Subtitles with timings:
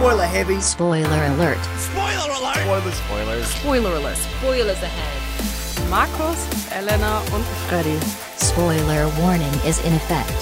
[0.00, 0.60] Spoiler heavy.
[0.62, 1.58] Spoiler alert.
[1.76, 2.56] Spoiler alert.
[2.56, 2.96] Spoilers.
[2.96, 3.46] Spoilers.
[3.52, 4.16] Spoiler alert.
[4.16, 5.90] Spoilers ahead.
[5.90, 6.38] Markus,
[6.72, 7.98] Elena und Freddy.
[8.38, 10.32] Spoiler warning is in effect.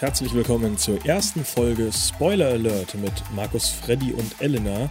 [0.00, 4.90] Herzlich willkommen zur ersten Folge Spoiler Alert mit Markus, Freddy und Elena.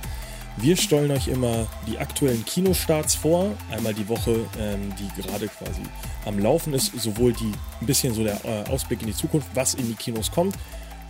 [0.58, 5.82] Wir stellen euch immer die aktuellen Kinostarts vor, einmal die Woche, ähm, die gerade quasi
[6.26, 7.52] am Laufen ist, sowohl die
[7.82, 10.56] ein bisschen so der äh, Ausblick in die Zukunft, was in die Kinos kommt.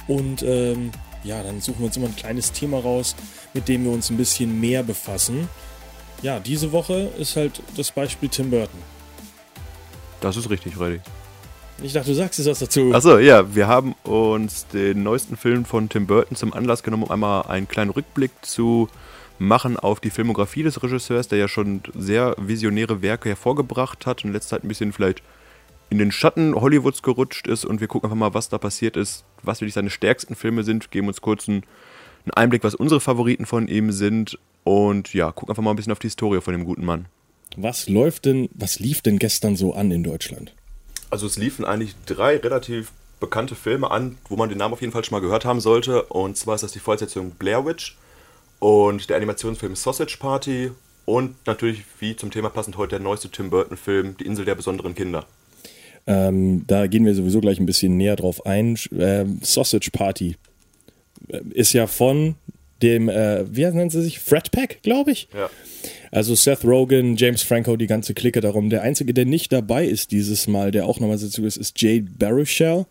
[0.07, 0.91] Und ähm,
[1.23, 3.15] ja, dann suchen wir uns immer ein kleines Thema raus,
[3.53, 5.47] mit dem wir uns ein bisschen mehr befassen.
[6.23, 8.79] Ja, diese Woche ist halt das Beispiel Tim Burton.
[10.21, 11.01] Das ist richtig, Freddy.
[11.83, 12.93] Ich dachte, du sagst jetzt was dazu.
[12.93, 17.11] Achso, ja, wir haben uns den neuesten Film von Tim Burton zum Anlass genommen, um
[17.11, 18.87] einmal einen kleinen Rückblick zu
[19.39, 24.29] machen auf die Filmografie des Regisseurs, der ja schon sehr visionäre Werke hervorgebracht hat und
[24.29, 25.21] in letzter Zeit ein bisschen vielleicht
[25.89, 29.23] in den Schatten Hollywoods gerutscht ist und wir gucken einfach mal, was da passiert ist,
[29.43, 31.63] was wirklich seine stärksten Filme sind, geben uns kurz einen,
[32.25, 35.91] einen Einblick, was unsere Favoriten von ihm sind und ja, gucken einfach mal ein bisschen
[35.91, 37.05] auf die Historie von dem guten Mann.
[37.55, 40.53] Was läuft denn, was lief denn gestern so an in Deutschland?
[41.09, 44.91] Also es liefen eigentlich drei relativ bekannte Filme an, wo man den Namen auf jeden
[44.91, 46.03] Fall schon mal gehört haben sollte.
[46.03, 47.95] Und zwar ist das die Fortsetzung Blair Witch
[48.59, 50.71] und der Animationsfilm Sausage Party
[51.05, 54.95] und natürlich, wie zum Thema passend heute, der neueste Tim Burton-Film, Die Insel der besonderen
[54.95, 55.25] Kinder.
[56.07, 58.77] Ähm, da gehen wir sowieso gleich ein bisschen näher drauf ein.
[58.97, 60.35] Ähm, Sausage Party
[61.29, 62.35] äh, ist ja von
[62.81, 64.19] dem, äh, wie nennt sie sich?
[64.19, 65.27] Fred Pack, glaube ich.
[65.33, 65.49] Ja.
[66.11, 68.69] Also Seth Rogen, James Franco, die ganze Clique darum.
[68.69, 72.07] Der einzige, der nicht dabei ist dieses Mal, der auch nochmal dazu ist, ist Jade
[72.17, 72.85] Baruchel.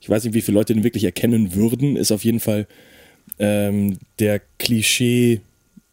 [0.00, 1.96] Ich weiß nicht, wie viele Leute den wirklich erkennen würden.
[1.96, 2.66] Ist auf jeden Fall
[3.38, 5.40] ähm, der Klischee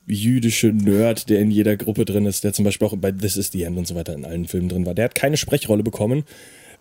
[0.07, 3.51] jüdische Nerd, der in jeder Gruppe drin ist, der zum Beispiel auch bei This is
[3.51, 4.93] the End und so weiter in allen Filmen drin war.
[4.93, 6.23] Der hat keine Sprechrolle bekommen.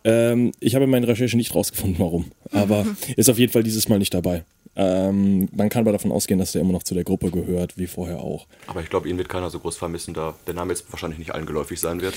[0.04, 2.30] Ähm, ich habe in meinen Recherchen nicht rausgefunden, warum.
[2.50, 4.44] Aber ist auf jeden Fall dieses Mal nicht dabei.
[4.76, 7.86] Ähm, man kann aber davon ausgehen, dass der immer noch zu der Gruppe gehört, wie
[7.86, 8.46] vorher auch.
[8.66, 11.32] Aber ich glaube, ihn wird keiner so groß vermissen, da der Name jetzt wahrscheinlich nicht
[11.32, 12.14] allen geläufig sein wird.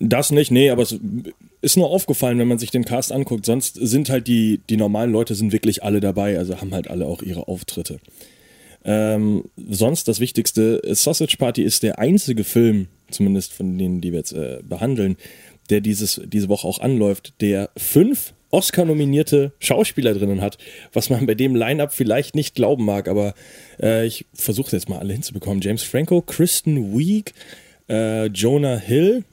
[0.00, 0.98] Das nicht, nee, aber es
[1.60, 3.44] ist nur aufgefallen, wenn man sich den Cast anguckt.
[3.44, 7.06] Sonst sind halt die, die normalen Leute sind wirklich alle dabei, also haben halt alle
[7.06, 7.98] auch ihre Auftritte.
[8.84, 14.20] Ähm, sonst das Wichtigste, Sausage Party ist der einzige Film, zumindest von denen, die wir
[14.20, 15.16] jetzt äh, behandeln,
[15.68, 20.58] der dieses, diese Woche auch anläuft, der fünf Oscar-nominierte Schauspieler drinnen hat,
[20.92, 23.34] was man bei dem Line-Up vielleicht nicht glauben mag, aber
[23.80, 25.60] äh, ich versuche jetzt mal alle hinzubekommen.
[25.60, 27.34] James Franco, Kristen Wiig,
[27.90, 29.24] äh, Jonah Hill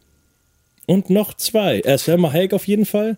[0.86, 1.80] und noch zwei.
[1.82, 3.18] Äh, Selma Hayek auf jeden Fall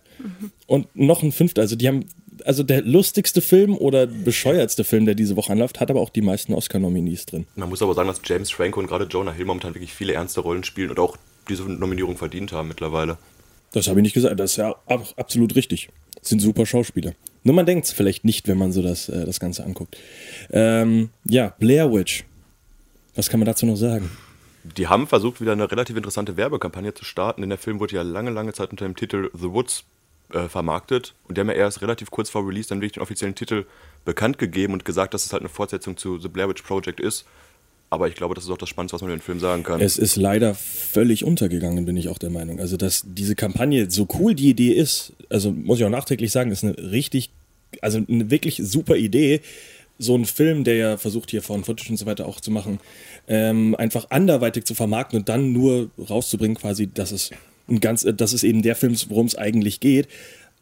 [0.66, 1.62] und noch ein fünfter.
[1.62, 2.04] Also die haben,
[2.44, 6.22] also der lustigste Film oder bescheuertste Film, der diese Woche anläuft, hat aber auch die
[6.22, 7.46] meisten Oscar-Nominees drin.
[7.56, 10.40] Man muss aber sagen, dass James Franco und gerade Jonah Hill momentan wirklich viele ernste
[10.40, 11.16] Rollen spielen und auch
[11.48, 13.18] diese Nominierung verdient haben mittlerweile.
[13.72, 14.38] Das habe ich nicht gesagt.
[14.38, 15.88] Das ist ja ab- absolut richtig.
[16.22, 17.12] Sind super Schauspieler.
[17.44, 19.96] Nur man denkt es vielleicht nicht, wenn man so das, äh, das Ganze anguckt.
[20.50, 22.24] Ähm, ja, Blair Witch.
[23.14, 24.10] Was kann man dazu noch sagen?
[24.76, 28.02] Die haben versucht, wieder eine relativ interessante Werbekampagne zu starten, denn der Film wurde ja
[28.02, 29.84] lange, lange Zeit unter dem Titel The Woods
[30.32, 33.34] äh, vermarktet und die haben ja erst relativ kurz vor Release dann wirklich den offiziellen
[33.34, 33.64] Titel
[34.04, 37.24] bekannt gegeben und gesagt, dass es halt eine Fortsetzung zu The Blair Witch Project ist.
[37.90, 39.80] Aber ich glaube, das ist auch das Spannendste, was man über den Film sagen kann.
[39.80, 42.60] Es ist leider völlig untergegangen, bin ich auch der Meinung.
[42.60, 46.50] Also, dass diese Kampagne, so cool die Idee ist, also muss ich auch nachträglich sagen,
[46.50, 47.30] ist eine richtig,
[47.80, 49.40] also eine wirklich super Idee.
[49.98, 52.78] So ein Film, der ja versucht, hier Found Footage und so weiter auch zu machen,
[53.26, 57.30] ähm, einfach anderweitig zu vermarkten und dann nur rauszubringen, quasi, dass es
[57.68, 60.08] ein ganz, äh, das ist eben der Film, worum es eigentlich geht.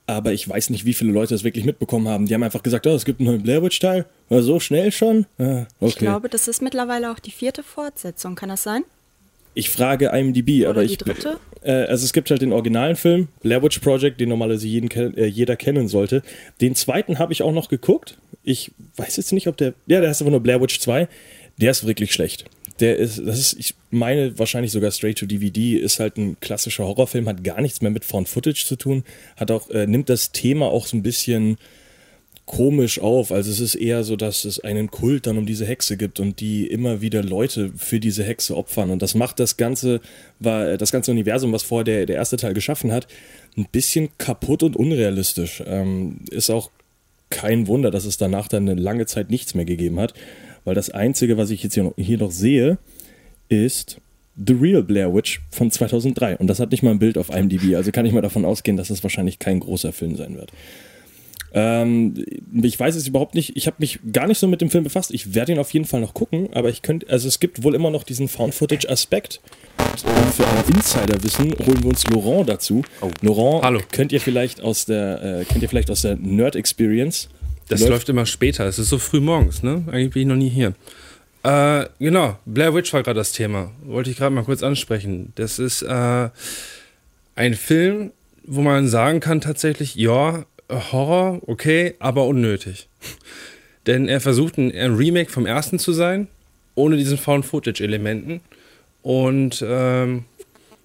[0.08, 2.26] Aber ich weiß nicht, wie viele Leute das wirklich mitbekommen haben.
[2.26, 4.06] Die haben einfach gesagt, oh, es gibt einen neuen Blair Witch Teil.
[4.30, 5.26] So schnell schon?
[5.36, 5.88] Ah, okay.
[5.88, 8.36] ich glaube, das ist mittlerweile auch die vierte Fortsetzung.
[8.36, 8.84] Kann das sein?
[9.56, 10.98] Ich frage IMDb, aber die ich.
[10.98, 11.40] dritte?
[11.62, 15.24] Äh, also es gibt halt den originalen Film, Blair Witch Project, den normalerweise jeden, äh,
[15.24, 16.22] jeder kennen sollte.
[16.60, 18.18] Den zweiten habe ich auch noch geguckt.
[18.44, 19.72] Ich weiß jetzt nicht, ob der.
[19.86, 21.08] Ja, der heißt einfach nur Blair Witch 2.
[21.58, 22.44] Der ist wirklich schlecht.
[22.80, 26.84] Der ist, das ist, ich meine wahrscheinlich sogar straight to DVD, ist halt ein klassischer
[26.84, 29.04] Horrorfilm, hat gar nichts mehr mit Found Footage zu tun,
[29.36, 31.56] hat auch, äh, nimmt das Thema auch so ein bisschen
[32.46, 33.32] komisch auf.
[33.32, 36.40] Also es ist eher so, dass es einen Kult dann um diese Hexe gibt und
[36.40, 38.90] die immer wieder Leute für diese Hexe opfern.
[38.90, 40.00] Und das macht das ganze,
[40.38, 43.08] war das ganze Universum, was vorher der, der erste Teil geschaffen hat,
[43.56, 45.62] ein bisschen kaputt und unrealistisch.
[45.66, 46.70] Ähm, ist auch
[47.30, 50.14] kein Wunder, dass es danach dann eine lange Zeit nichts mehr gegeben hat.
[50.64, 52.78] Weil das Einzige, was ich jetzt hier noch, hier noch sehe,
[53.48, 54.00] ist
[54.36, 56.36] The Real Blair Witch von 2003.
[56.36, 57.74] Und das hat nicht mal ein Bild auf IMDb.
[57.74, 60.52] Also kann ich mal davon ausgehen, dass es wahrscheinlich kein großer Film sein wird.
[61.52, 62.14] Ähm,
[62.62, 63.56] ich weiß es überhaupt nicht.
[63.56, 65.10] Ich habe mich gar nicht so mit dem Film befasst.
[65.12, 67.74] Ich werde ihn auf jeden Fall noch gucken, aber ich könnte, also es gibt wohl
[67.74, 69.40] immer noch diesen Found-Footage-Aspekt.
[69.78, 72.82] und für ein Insiderwissen holen wir uns Laurent dazu.
[73.00, 73.10] Oh.
[73.22, 73.80] Laurent, Hallo.
[73.92, 77.28] könnt ihr vielleicht aus der, äh, kennt ihr vielleicht aus der Nerd Experience?
[77.68, 78.64] Das Läuft- läuft, immer später.
[78.66, 79.82] Es ist so früh morgens, ne?
[79.90, 80.74] Eigentlich bin ich noch nie hier.
[81.42, 83.70] Äh, genau, Blair Witch war gerade das Thema.
[83.84, 85.32] Wollte ich gerade mal kurz ansprechen.
[85.36, 86.28] Das ist äh,
[87.34, 88.10] ein Film,
[88.44, 92.88] wo man sagen kann tatsächlich, ja, Horror, okay, aber unnötig.
[93.86, 96.28] Denn er versucht ein, Remake vom ersten zu sein,
[96.74, 98.40] ohne diesen Found-Footage-Elementen.
[99.02, 100.24] Und ähm,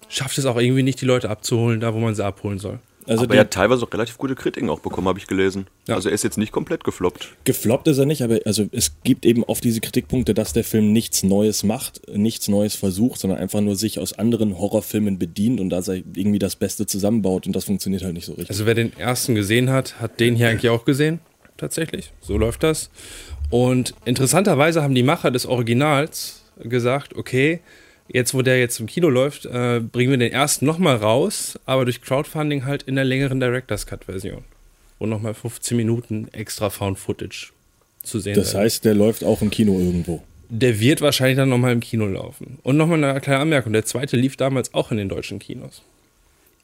[0.08, 2.78] schafft es auch irgendwie nicht, die Leute abzuholen, da wo man sie abholen soll.
[3.06, 5.66] Also aber der, er hat teilweise auch relativ gute Kritiken auch bekommen, habe ich gelesen.
[5.88, 5.96] Ja.
[5.96, 7.36] Also er ist jetzt nicht komplett gefloppt.
[7.44, 10.92] gefloppt ist er nicht, aber also es gibt eben oft diese Kritikpunkte, dass der Film
[10.92, 15.70] nichts Neues macht, nichts Neues versucht, sondern einfach nur sich aus anderen Horrorfilmen bedient und
[15.70, 18.50] da sei irgendwie das Beste zusammenbaut und das funktioniert halt nicht so richtig.
[18.50, 21.20] Also wer den ersten gesehen hat, hat den hier eigentlich auch gesehen.
[21.56, 22.12] Tatsächlich.
[22.20, 22.90] So läuft das.
[23.50, 27.60] Und interessanterweise haben die Macher des Originals gesagt, okay,
[28.12, 31.84] jetzt wo der jetzt im Kino läuft, äh, bringen wir den ersten nochmal raus, aber
[31.84, 34.44] durch Crowdfunding halt in der längeren Director's Cut Version.
[34.98, 37.52] Wo nochmal 15 Minuten extra Found Footage
[38.02, 38.64] zu sehen das werden.
[38.64, 40.22] heißt, der läuft auch im Kino irgendwo.
[40.48, 42.58] Der wird wahrscheinlich dann nochmal im Kino laufen.
[42.62, 45.82] Und nochmal eine kleine Anmerkung, der zweite lief damals auch in den deutschen Kinos.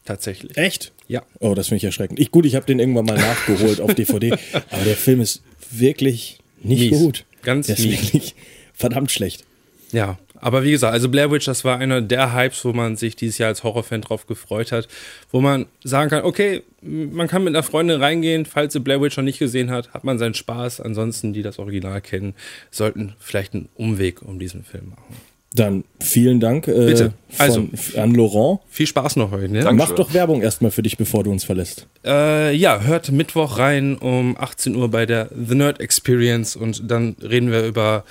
[0.04, 0.56] Tatsächlich.
[0.56, 0.92] Echt?
[1.06, 1.22] Ja.
[1.40, 2.18] Oh, das finde ich erschreckend.
[2.18, 4.32] Ich, gut, ich habe den irgendwann mal nachgeholt auf DVD,
[4.70, 6.98] aber der Film ist wirklich nicht Mies.
[6.98, 7.24] gut.
[7.42, 8.34] Ganz der ist wirklich
[8.74, 9.44] verdammt schlecht.
[9.92, 13.16] Ja, aber wie gesagt, also Blair Witch, das war einer der Hypes, wo man sich
[13.16, 14.88] dieses Jahr als Horrorfan drauf gefreut hat,
[15.30, 19.16] wo man sagen kann, okay, man kann mit einer Freundin reingehen, falls sie Blair Witch
[19.16, 20.80] noch nicht gesehen hat, hat man seinen Spaß.
[20.80, 22.34] Ansonsten, die das Original kennen,
[22.70, 25.16] sollten vielleicht einen Umweg um diesen Film machen.
[25.54, 27.12] Dann vielen Dank äh, Bitte.
[27.30, 27.68] von, Also.
[27.96, 28.60] an Laurent.
[28.68, 29.50] Viel Spaß noch heute.
[29.50, 29.68] Ne?
[29.72, 31.86] Mach doch Werbung erstmal für dich, bevor du uns verlässt.
[32.04, 37.16] Äh, ja, hört Mittwoch rein um 18 Uhr bei der The Nerd Experience und dann
[37.22, 38.04] reden wir über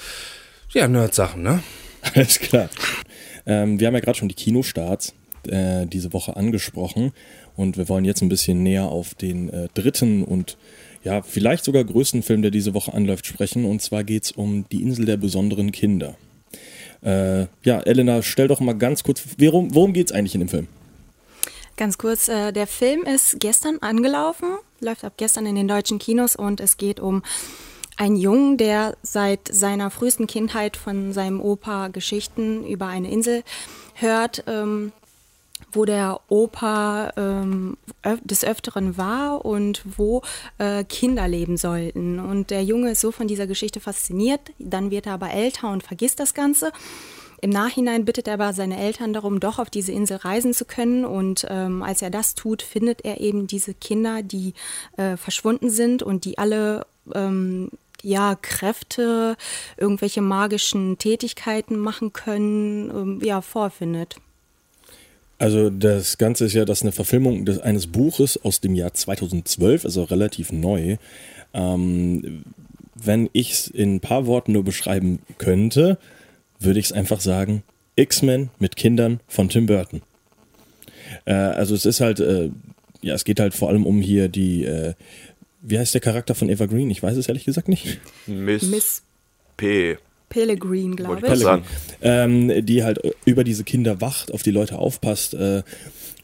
[0.73, 1.61] ja, Nerd-Sachen, ne?
[2.15, 2.69] Alles klar.
[3.45, 5.13] Ähm, wir haben ja gerade schon die Kinostarts
[5.47, 7.13] äh, diese Woche angesprochen
[7.55, 10.57] und wir wollen jetzt ein bisschen näher auf den äh, dritten und
[11.03, 13.63] ja, vielleicht sogar größten Film, der diese Woche anläuft, sprechen.
[13.63, 16.17] Und zwar geht es um die Insel der besonderen Kinder.
[17.01, 20.49] Äh, ja, Elena, stell doch mal ganz kurz, worum, worum geht es eigentlich in dem
[20.49, 20.67] Film?
[21.77, 26.35] Ganz kurz, äh, der Film ist gestern angelaufen, läuft ab gestern in den deutschen Kinos
[26.35, 27.21] und es geht um
[27.97, 33.43] einen Jungen, der seit seiner frühesten Kindheit von seinem Opa Geschichten über eine Insel
[33.95, 34.91] hört, ähm,
[35.71, 40.21] wo der Opa ähm, öf des Öfteren war und wo
[40.59, 42.19] äh, Kinder leben sollten.
[42.19, 45.83] Und der Junge ist so von dieser Geschichte fasziniert, dann wird er aber älter und
[45.83, 46.71] vergisst das Ganze.
[47.39, 51.05] Im Nachhinein bittet er aber seine Eltern darum, doch auf diese Insel reisen zu können.
[51.05, 54.53] Und ähm, als er das tut, findet er eben diese Kinder, die
[54.97, 57.69] äh, verschwunden sind und die alle ähm,
[58.03, 59.35] ja, Kräfte,
[59.77, 64.17] irgendwelche magischen Tätigkeiten machen können, ähm, ja, vorfindet.
[65.39, 68.93] Also das Ganze ist ja das ist eine Verfilmung des, eines Buches aus dem Jahr
[68.93, 70.97] 2012, also relativ neu.
[71.53, 72.43] Ähm,
[72.95, 75.99] wenn ich es in ein paar Worten nur beschreiben könnte,
[76.59, 77.63] würde ich es einfach sagen,
[77.95, 80.01] X-Men mit Kindern von Tim Burton.
[81.25, 82.49] Äh, also es ist halt, äh,
[83.01, 84.93] ja, es geht halt vor allem um hier die, äh,
[85.61, 86.89] wie heißt der Charakter von Eva Green?
[86.89, 87.99] Ich weiß es ehrlich gesagt nicht.
[88.27, 89.03] Miss, Miss
[89.57, 89.97] P.
[90.29, 91.63] Pellegrin, glaube ich sagen.
[92.01, 95.63] ähm, die halt über diese Kinder wacht, auf die Leute aufpasst äh,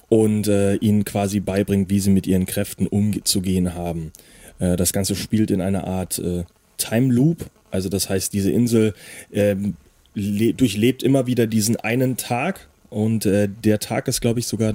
[0.09, 4.11] und äh, ihnen quasi beibringt, wie sie mit ihren Kräften umzugehen haben.
[4.59, 6.43] Äh, das Ganze spielt in einer Art äh,
[6.77, 8.93] Time Loop, also das heißt, diese Insel
[9.31, 9.75] ähm,
[10.15, 14.73] le- durchlebt immer wieder diesen einen Tag und äh, der Tag ist, glaube ich, sogar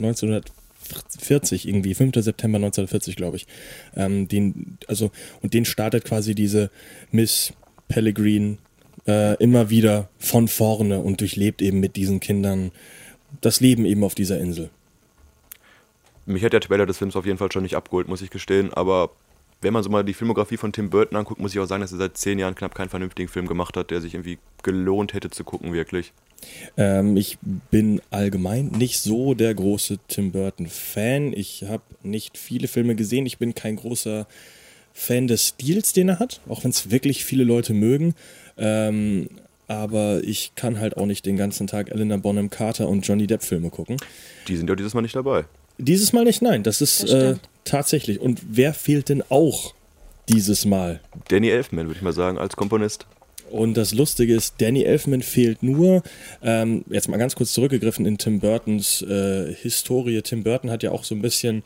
[0.91, 2.15] 1940 irgendwie, 5.
[2.17, 3.47] September 1940, glaube ich.
[3.97, 5.11] Ähm, den, also,
[5.43, 6.71] und den startet quasi diese
[7.11, 7.53] Miss
[7.89, 8.59] Pellegrin
[9.07, 12.71] äh, immer wieder von vorne und durchlebt eben mit diesen Kindern
[13.41, 14.71] das Leben eben auf dieser Insel.
[16.27, 18.73] Mich hat der Trailer des Films auf jeden Fall schon nicht abgeholt, muss ich gestehen.
[18.73, 19.11] Aber
[19.61, 21.93] wenn man so mal die Filmografie von Tim Burton anguckt, muss ich auch sagen, dass
[21.93, 25.31] er seit zehn Jahren knapp keinen vernünftigen Film gemacht hat, der sich irgendwie gelohnt hätte
[25.31, 26.13] zu gucken, wirklich.
[26.77, 27.39] Ähm, ich
[27.71, 31.33] bin allgemein nicht so der große Tim Burton-Fan.
[31.33, 33.27] Ich habe nicht viele Filme gesehen.
[33.27, 34.27] Ich bin kein großer
[34.93, 38.15] Fan des Stils, den er hat, auch wenn es wirklich viele Leute mögen.
[38.57, 39.29] Ähm,
[39.67, 43.43] aber ich kann halt auch nicht den ganzen Tag Elena Bonham Carter und Johnny Depp
[43.43, 43.97] Filme gucken.
[44.47, 45.45] Die sind ja dieses Mal nicht dabei.
[45.77, 46.63] Dieses Mal nicht, nein.
[46.63, 47.37] Das ist Das äh.
[47.69, 48.21] Tatsächlich.
[48.21, 49.75] Und wer fehlt denn auch
[50.29, 51.01] dieses Mal?
[51.29, 53.07] Danny Elfman, würde ich mal sagen, als Komponist.
[53.51, 56.03] Und das Lustige ist, Danny Elfman fehlt nur,
[56.43, 60.21] ähm, jetzt mal ganz kurz zurückgegriffen in Tim Burtons äh, Historie.
[60.23, 61.63] Tim Burton hat ja auch so ein bisschen,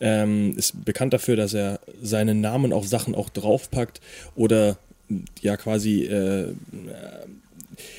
[0.00, 4.00] ähm, ist bekannt dafür, dass er seinen Namen auf Sachen auch draufpackt
[4.36, 4.78] oder
[5.40, 6.54] ja quasi äh,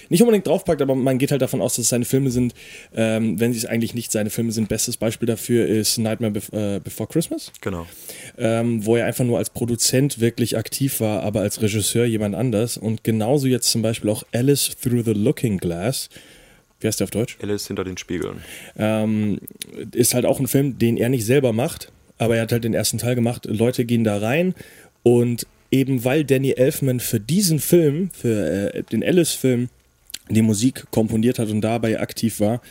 [0.10, 2.54] nicht unbedingt draufpackt, aber man geht halt davon aus, dass es seine Filme sind,
[2.96, 4.68] ähm, wenn sie es eigentlich nicht seine Filme sind.
[4.70, 7.86] Bestes Beispiel dafür ist Nightmare Bef äh, Before Christmas, Genau.
[8.38, 12.78] ähm, wo er einfach nur als Produzent wirklich aktiv war, aber als Regisseur jemand anders.
[12.78, 16.10] Und genauso jetzt zum Beispiel auch Alice Through the Looking Glass.
[16.82, 17.38] Wie heißt der auf Deutsch?
[17.42, 18.38] Alice hinter den Spiegeln.
[18.78, 19.40] Ähm,
[19.94, 22.74] ist halt auch ein Film, den er nicht selber macht, aber er hat halt den
[22.74, 23.46] ersten Teil gemacht.
[23.46, 24.56] Leute gehen da rein
[25.04, 29.70] und eben weil Danny Elfman für diesen Film, für äh, den Alice-Film,
[30.36, 32.62] die Musik komponiert hat und dabei aktiv war,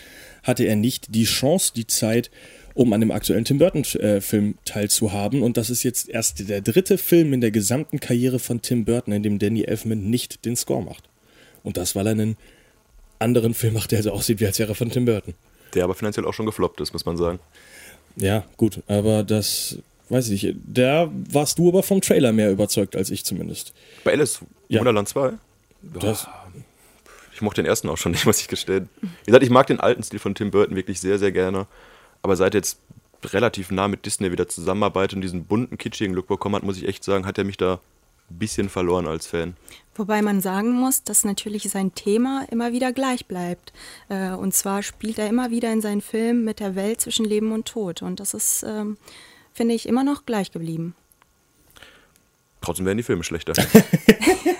[0.43, 2.31] hatte er nicht die Chance, die Zeit,
[2.75, 5.43] um an dem aktuellen Tim Burton-Film teilzuhaben.
[5.43, 9.12] Und das ist jetzt erst der dritte Film in der gesamten Karriere von Tim Burton,
[9.12, 11.09] in dem Danny Elfman nicht den Score macht.
[11.65, 12.37] Und das, weil er einen
[13.19, 15.35] anderen Film macht, der so aussieht, wie als wäre er von Tim Burton.
[15.75, 17.41] Der aber finanziell auch schon gefloppt ist, muss man sagen.
[18.17, 20.57] Ja, gut, aber das weiß ich nicht.
[20.67, 23.73] Da warst du aber vom Trailer mehr überzeugt als ich zumindest.
[24.05, 24.38] Bei Alice
[24.69, 24.79] Ja.
[24.81, 25.33] Wunderland 2?
[26.00, 26.27] Das,
[27.38, 28.88] Ich mochte den ersten auch schon nicht, muss ich gestehen.
[29.00, 31.68] Wie gesagt, ich mag den alten Stil von Tim Burton wirklich sehr, sehr gerne.
[32.21, 32.80] Aber seit er jetzt
[33.25, 36.88] relativ nah mit Disney wieder zusammenarbeitet und diesen bunten, kitschigen Look bekommen hat, muss ich
[36.88, 37.75] echt sagen, hat er mich da
[38.28, 39.57] ein bisschen verloren als Fan.
[39.95, 43.73] Wobei man sagen muss, dass natürlich sein Thema immer wieder gleich bleibt.
[44.09, 47.52] Äh, und zwar spielt er immer wieder in seinen Filmen mit der Welt zwischen Leben
[47.52, 48.02] und Tod.
[48.02, 48.97] Und das ist, ähm,
[49.52, 50.97] finde ich, immer noch gleich geblieben.
[52.61, 53.53] Trotzdem werden die Filme schlechter.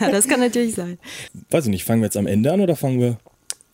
[0.01, 0.97] Ja, das kann natürlich sein.
[1.51, 3.19] weiß ich nicht, fangen wir jetzt am Ende an oder fangen wir.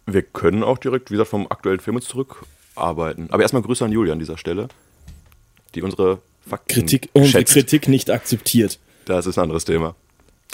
[0.06, 3.28] Wir können auch direkt, wie gesagt, vom aktuellen Film uns zurückarbeiten.
[3.30, 4.68] Aber erstmal Grüße an Julia an dieser Stelle,
[5.74, 7.52] die unsere Fakten Kritik, unsere schätzt.
[7.52, 8.78] Kritik nicht akzeptiert.
[9.04, 9.96] Das ist ein anderes Thema.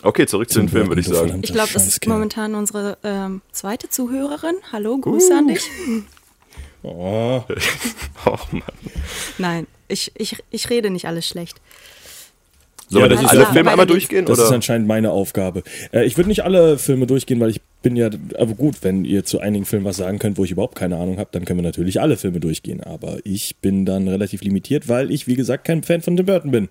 [0.03, 1.41] Okay, zurück zu den Filmen, würde ich sagen.
[1.45, 4.57] Ich glaube, das ist momentan unsere ähm, zweite Zuhörerin.
[4.73, 5.63] Hallo, Grüße an dich.
[6.83, 7.45] Oh,
[8.27, 8.63] Oh Mann.
[9.39, 11.61] Nein, ich, ich, ich rede nicht alles schlecht.
[12.91, 14.25] Sollen Ja, wir das alle ja- Filme einmal durchgehen?
[14.27, 14.49] das oder?
[14.49, 15.63] ist anscheinend meine Aufgabe.
[15.93, 19.25] Äh, ich würde nicht alle Filme durchgehen, weil ich bin ja, aber gut, wenn ihr
[19.25, 21.63] zu einigen Filmen was sagen könnt, wo ich überhaupt keine Ahnung habe, dann können wir
[21.65, 22.83] natürlich alle Filme durchgehen.
[22.83, 26.51] Aber ich bin dann relativ limitiert, weil ich, wie gesagt, kein Fan von Tim Burton
[26.51, 26.69] bin.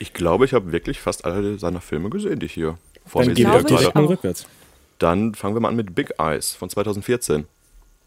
[0.00, 2.76] Ich glaube, ich habe wirklich fast alle seiner Filme gesehen, die ich hier
[3.06, 3.74] vor Dann mir gehen wir glaube sehe.
[3.76, 4.46] ich direkt mal rückwärts.
[4.98, 7.44] Dann fangen wir mal an mit Big Eyes von 2014.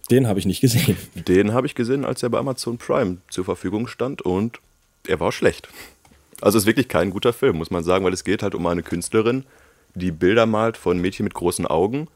[0.10, 0.96] Den habe ich nicht gesehen.
[1.28, 4.60] Den habe ich gesehen, als er bei Amazon Prime zur Verfügung stand und
[5.08, 5.70] er war schlecht.
[6.42, 8.84] Also ist wirklich kein guter Film, muss man sagen, weil es geht halt um eine
[8.84, 9.46] Künstlerin,
[9.96, 12.08] die Bilder malt von Mädchen mit großen Augen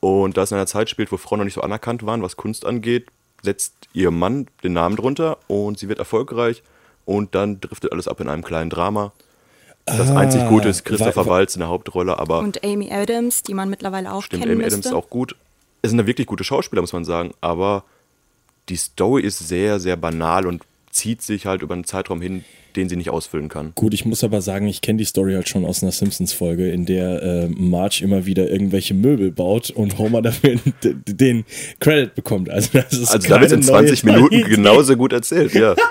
[0.00, 2.66] und das in einer Zeit spielt, wo Frauen noch nicht so anerkannt waren, was Kunst
[2.66, 3.06] angeht,
[3.42, 6.62] setzt ihr Mann den Namen drunter und sie wird erfolgreich
[7.04, 9.12] und dann driftet alles ab in einem kleinen Drama.
[9.86, 13.42] Das einzig Gute ist Christopher wa- wa- Waltz in der Hauptrolle, aber Und Amy Adams,
[13.42, 14.74] die man mittlerweile auch Stimmt, kennen Amy müsste.
[14.80, 15.34] Adams ist auch gut.
[15.80, 17.84] Es sind eine wirklich gute Schauspieler, muss man sagen, aber
[18.68, 22.44] die Story ist sehr, sehr banal und zieht sich halt über einen Zeitraum hin,
[22.76, 23.72] den sie nicht ausfüllen kann.
[23.74, 26.86] Gut, ich muss aber sagen, ich kenne die Story halt schon aus einer Simpsons-Folge, in
[26.86, 31.44] der äh, Marge immer wieder irgendwelche Möbel baut und Homer dafür den
[31.80, 32.50] Credit bekommt.
[32.50, 34.48] Also, das ist Also da wird in keine neue 20 Minuten Idee.
[34.48, 35.74] genauso gut erzählt, ja.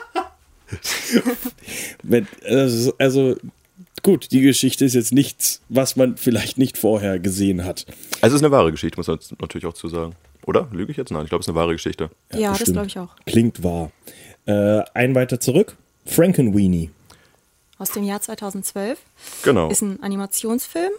[2.45, 3.35] Also, also
[4.03, 7.85] gut, die Geschichte ist jetzt nichts, was man vielleicht nicht vorher gesehen hat.
[8.21, 10.13] Also es ist eine wahre Geschichte, muss man jetzt natürlich auch zu sagen.
[10.45, 10.67] Oder?
[10.71, 11.11] Lüge ich jetzt?
[11.11, 12.09] Nein, ich glaube, es ist eine wahre Geschichte.
[12.33, 12.75] Ja, das bestimmt.
[12.75, 13.15] glaube ich auch.
[13.25, 13.91] Klingt wahr.
[14.47, 15.75] Äh, ein weiter zurück.
[16.05, 16.89] Frankenweenie.
[17.77, 18.99] Aus dem Jahr 2012.
[19.43, 19.69] Genau.
[19.69, 20.91] Ist ein Animationsfilm.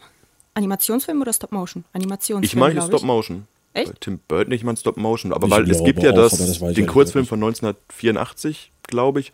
[0.55, 1.85] Animationsfilm oder Stop-Motion?
[1.93, 2.45] Animationsfilm.
[2.45, 3.47] Ich meine Stop Motion.
[3.75, 3.93] Echt?
[3.93, 5.33] Bei Tim Burton nicht, ich meine Stop Motion.
[5.33, 9.33] Aber Ich weil es gibt ja auch, das, das den Kurzfilm von 1984, glaube ich.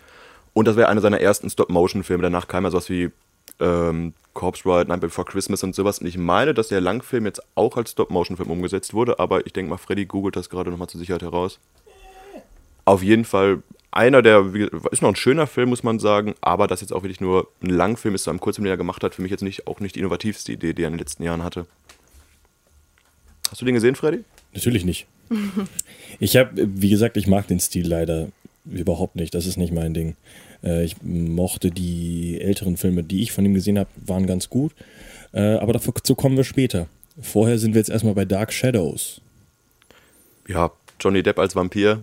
[0.53, 2.23] Und das wäre einer seiner ersten Stop-Motion-Filme.
[2.23, 3.11] Danach kam ja sowas wie
[3.59, 5.99] ähm, Corpse Bride, Night Before Christmas und sowas.
[5.99, 9.19] Und ich meine, dass der Langfilm jetzt auch als Stop-Motion-Film umgesetzt wurde.
[9.19, 11.59] Aber ich denke mal, Freddy googelt das gerade nochmal zur Sicherheit heraus.
[12.85, 13.63] Auf jeden Fall
[13.95, 14.53] einer der,
[14.91, 17.71] ist noch ein schöner Film, muss man sagen, aber das jetzt auch wirklich nur ein
[17.71, 19.95] Langfilm ist, zu einem Kurzfilm, den er gemacht hat, für mich jetzt nicht, auch nicht
[19.95, 21.67] die innovativste Idee, die er in den letzten Jahren hatte.
[23.51, 24.25] Hast du den gesehen, Freddy?
[24.53, 25.07] Natürlich nicht.
[26.21, 28.29] Ich habe, wie gesagt, ich mag den Stil leider
[28.65, 29.35] überhaupt nicht.
[29.35, 30.17] Das ist nicht mein Ding.
[30.63, 34.73] Äh, ich mochte die älteren Filme, die ich von ihm gesehen habe, waren ganz gut.
[35.33, 36.87] Äh, aber dazu kommen wir später.
[37.21, 39.21] Vorher sind wir jetzt erstmal bei Dark Shadows.
[40.49, 42.03] ja, Johnny Depp als Vampir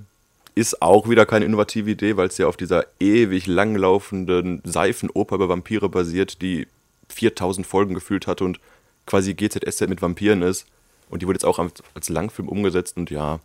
[0.61, 5.49] ist auch wieder keine innovative Idee, weil es ja auf dieser ewig langlaufenden Seifenoper über
[5.49, 6.67] Vampire basiert, die
[7.09, 8.59] 4000 Folgen gefühlt hat und
[9.05, 10.65] quasi GZSZ mit Vampiren ist.
[11.09, 13.39] Und die wurde jetzt auch als, als Langfilm umgesetzt und ja,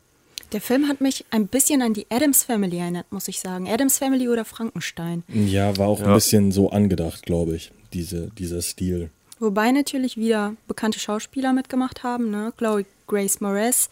[0.52, 3.68] Der Film hat mich ein bisschen an die Adams Family erinnert, muss ich sagen.
[3.68, 5.25] Adams Family oder Frankenstein.
[5.28, 6.14] Ja, war auch ein Ja.
[6.14, 9.11] bisschen so angedacht, glaube ich, diese, dieser Stil.
[9.40, 12.52] Wobei natürlich wieder bekannte Schauspieler mitgemacht haben, ne?
[12.56, 13.90] Chloe Grace Moretz,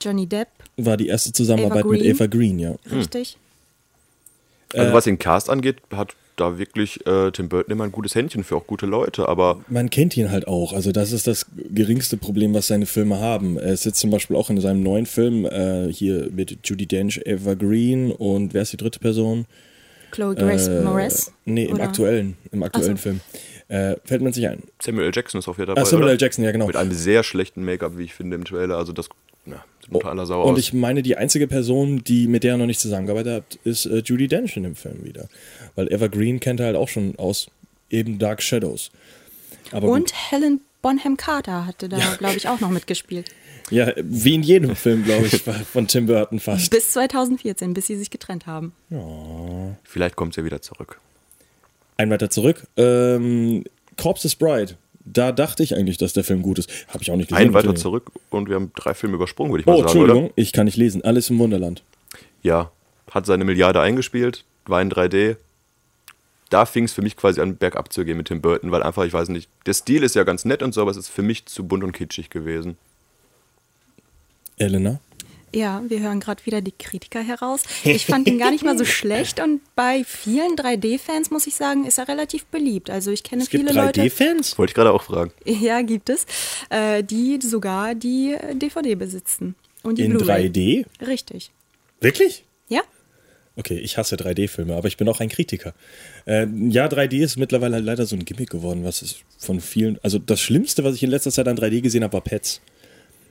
[0.00, 0.48] Johnny Depp,
[0.78, 2.02] War die erste Zusammenarbeit Eva mit.
[2.04, 2.74] Eva Green, ja.
[2.88, 2.98] Hm.
[2.98, 3.36] richtig?
[4.74, 8.44] Also was den Cast angeht, hat da wirklich äh, Tim Burton immer ein gutes Händchen
[8.44, 10.72] für auch gute Leute, aber Man kennt ihn halt auch.
[10.72, 13.58] Also das ist das geringste Problem, was seine Filme haben.
[13.58, 17.20] Er ist jetzt zum Beispiel auch in seinem neuen Film äh, hier mit Judy Dench,
[17.24, 19.46] Eva Green und wer ist die dritte Person?
[20.10, 21.32] Chloe Grace Äh, Moretz.
[21.44, 21.84] Nee, im oder?
[21.84, 23.02] aktuellen, im aktuellen so.
[23.02, 23.20] Film.
[23.68, 24.62] Äh, fällt jetzt nicht ein.
[24.80, 25.12] Samuel L.
[25.14, 25.82] Jackson ist auch wieder dabei.
[25.82, 26.12] Ah, Samuel oder?
[26.12, 26.18] L.
[26.20, 26.66] Jackson, ja genau.
[26.66, 28.76] Mit einem sehr schlechten Make-up, wie ich finde, im Trailer.
[28.78, 29.08] Also das
[29.44, 30.58] na, sieht unter aller Sau Und aus.
[30.58, 33.98] ich meine, die einzige Person, die mit der er noch nicht zusammengearbeitet hat, ist äh,
[34.04, 35.28] Judy Dench in dem Film wieder.
[35.74, 37.48] Weil Eva Green kennt er halt auch schon aus
[37.90, 38.90] eben Dark Shadows.
[39.72, 40.14] Aber Und gut.
[40.30, 43.28] Helen Bonham Carter hatte da, glaube ich, auch noch mitgespielt.
[43.70, 46.70] Ja, wie in jedem Film, glaube ich, von Tim Burton fast.
[46.70, 48.72] Bis 2014, bis sie sich getrennt haben.
[49.84, 51.00] Vielleicht kommt sie ja wieder zurück.
[51.98, 52.66] Ein weiter zurück.
[52.76, 53.64] Ähm,
[53.96, 54.76] Corpse's Bride.
[55.12, 56.70] Da dachte ich eigentlich, dass der Film gut ist.
[56.88, 57.48] Habe ich auch nicht gesehen.
[57.48, 60.24] Ein weiter zurück und wir haben drei Filme übersprungen, würde ich mal Oh, sagen, Entschuldigung,
[60.26, 60.32] oder?
[60.36, 61.02] ich kann nicht lesen.
[61.02, 61.82] Alles im Wunderland.
[62.42, 62.70] Ja,
[63.10, 65.36] hat seine Milliarde eingespielt, war in 3D.
[66.50, 69.04] Da fing es für mich quasi an, bergab zu gehen mit Tim Burton, weil einfach,
[69.04, 71.22] ich weiß nicht, der Stil ist ja ganz nett und so, aber es ist für
[71.22, 72.76] mich zu bunt und kitschig gewesen.
[74.56, 75.00] Elena?
[75.54, 77.62] Ja, wir hören gerade wieder die Kritiker heraus.
[77.84, 81.86] Ich fand ihn gar nicht mal so schlecht und bei vielen 3D-Fans, muss ich sagen,
[81.86, 82.90] ist er relativ beliebt.
[82.90, 84.02] Also ich kenne Es gibt viele Leute.
[84.02, 84.58] 3D-Fans?
[84.58, 85.32] Wollte ich gerade auch fragen.
[85.44, 86.26] Ja, gibt es,
[86.70, 89.54] äh, die sogar die äh, DVD besitzen.
[89.82, 90.48] Und die In Blu-ray.
[90.48, 91.06] 3D?
[91.06, 91.50] Richtig.
[92.00, 92.44] Wirklich?
[92.68, 92.82] Ja?
[93.56, 95.74] Okay, ich hasse 3D-Filme, aber ich bin auch ein Kritiker.
[96.26, 99.98] Äh, ja, 3D ist mittlerweile leider so ein Gimmick geworden, was ist von vielen.
[100.02, 102.60] Also das Schlimmste, was ich in letzter Zeit an 3D gesehen habe, war Pets.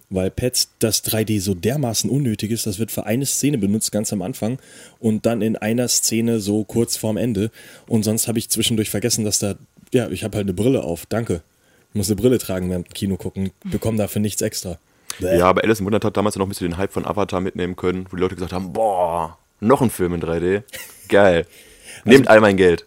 [0.10, 4.14] Weil Pets das 3D so dermaßen unnötig ist, das wird für eine Szene benutzt, ganz
[4.14, 4.58] am Anfang
[5.00, 7.52] und dann in einer Szene so kurz vorm Ende.
[7.88, 9.56] Und sonst habe ich zwischendurch vergessen, dass da,
[9.94, 11.42] ja, ich habe halt eine Brille auf, danke.
[11.90, 14.80] Ich muss eine Brille tragen während dem Kino gucken, bekomme dafür nichts extra.
[15.20, 15.40] Bäh.
[15.40, 17.76] Ja, aber Alice im Wunderland hat damals noch ein bisschen den Hype von Avatar mitnehmen
[17.76, 20.64] können, wo die Leute gesagt haben, boah, noch ein Film in 3D.
[21.10, 21.46] Geil.
[22.06, 22.86] Nehmt all mein Geld.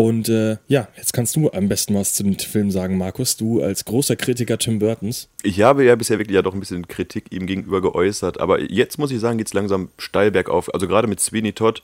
[0.00, 3.36] Und äh, ja, jetzt kannst du am besten was zu dem Film sagen, Markus.
[3.36, 5.28] Du als großer Kritiker Tim Burtons.
[5.42, 8.96] Ich habe ja bisher wirklich ja doch ein bisschen Kritik ihm gegenüber geäußert, aber jetzt
[8.98, 10.72] muss ich sagen, geht es langsam steil bergauf.
[10.72, 11.82] Also gerade mit Sweeney Todd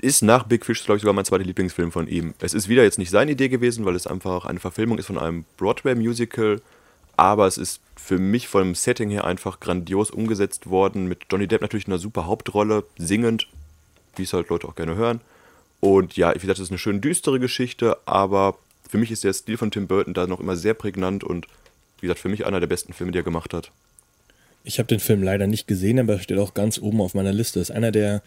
[0.00, 2.34] ist nach Big Fish, glaube ich, sogar mein zweiter Lieblingsfilm von ihm.
[2.40, 5.16] Es ist wieder jetzt nicht seine Idee gewesen, weil es einfach eine Verfilmung ist von
[5.16, 6.60] einem Broadway-Musical,
[7.16, 11.62] aber es ist für mich vom Setting her einfach grandios umgesetzt worden, mit Johnny Depp
[11.62, 13.48] natürlich in einer super Hauptrolle, singend,
[14.16, 15.22] wie es halt Leute auch gerne hören.
[15.80, 18.56] Und ja, wie gesagt, es ist eine schön düstere Geschichte, aber
[18.88, 21.46] für mich ist der Stil von Tim Burton da noch immer sehr prägnant und
[22.00, 23.70] wie gesagt, für mich einer der besten Filme, die er gemacht hat.
[24.64, 27.32] Ich habe den Film leider nicht gesehen, aber er steht auch ganz oben auf meiner
[27.32, 27.60] Liste.
[27.60, 28.22] Ist einer der,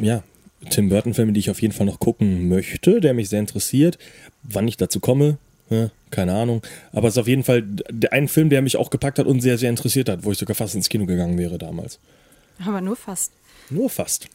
[0.00, 0.22] ja,
[0.70, 3.98] Tim Burton-Filme, die ich auf jeden Fall noch gucken möchte, der mich sehr interessiert.
[4.42, 5.38] Wann ich dazu komme,
[5.70, 6.62] ja, keine Ahnung.
[6.92, 9.40] Aber es ist auf jeden Fall der- ein Film, der mich auch gepackt hat und
[9.40, 11.98] sehr, sehr interessiert hat, wo ich sogar fast ins Kino gegangen wäre damals.
[12.64, 13.32] Aber nur fast.
[13.70, 14.28] Nur fast.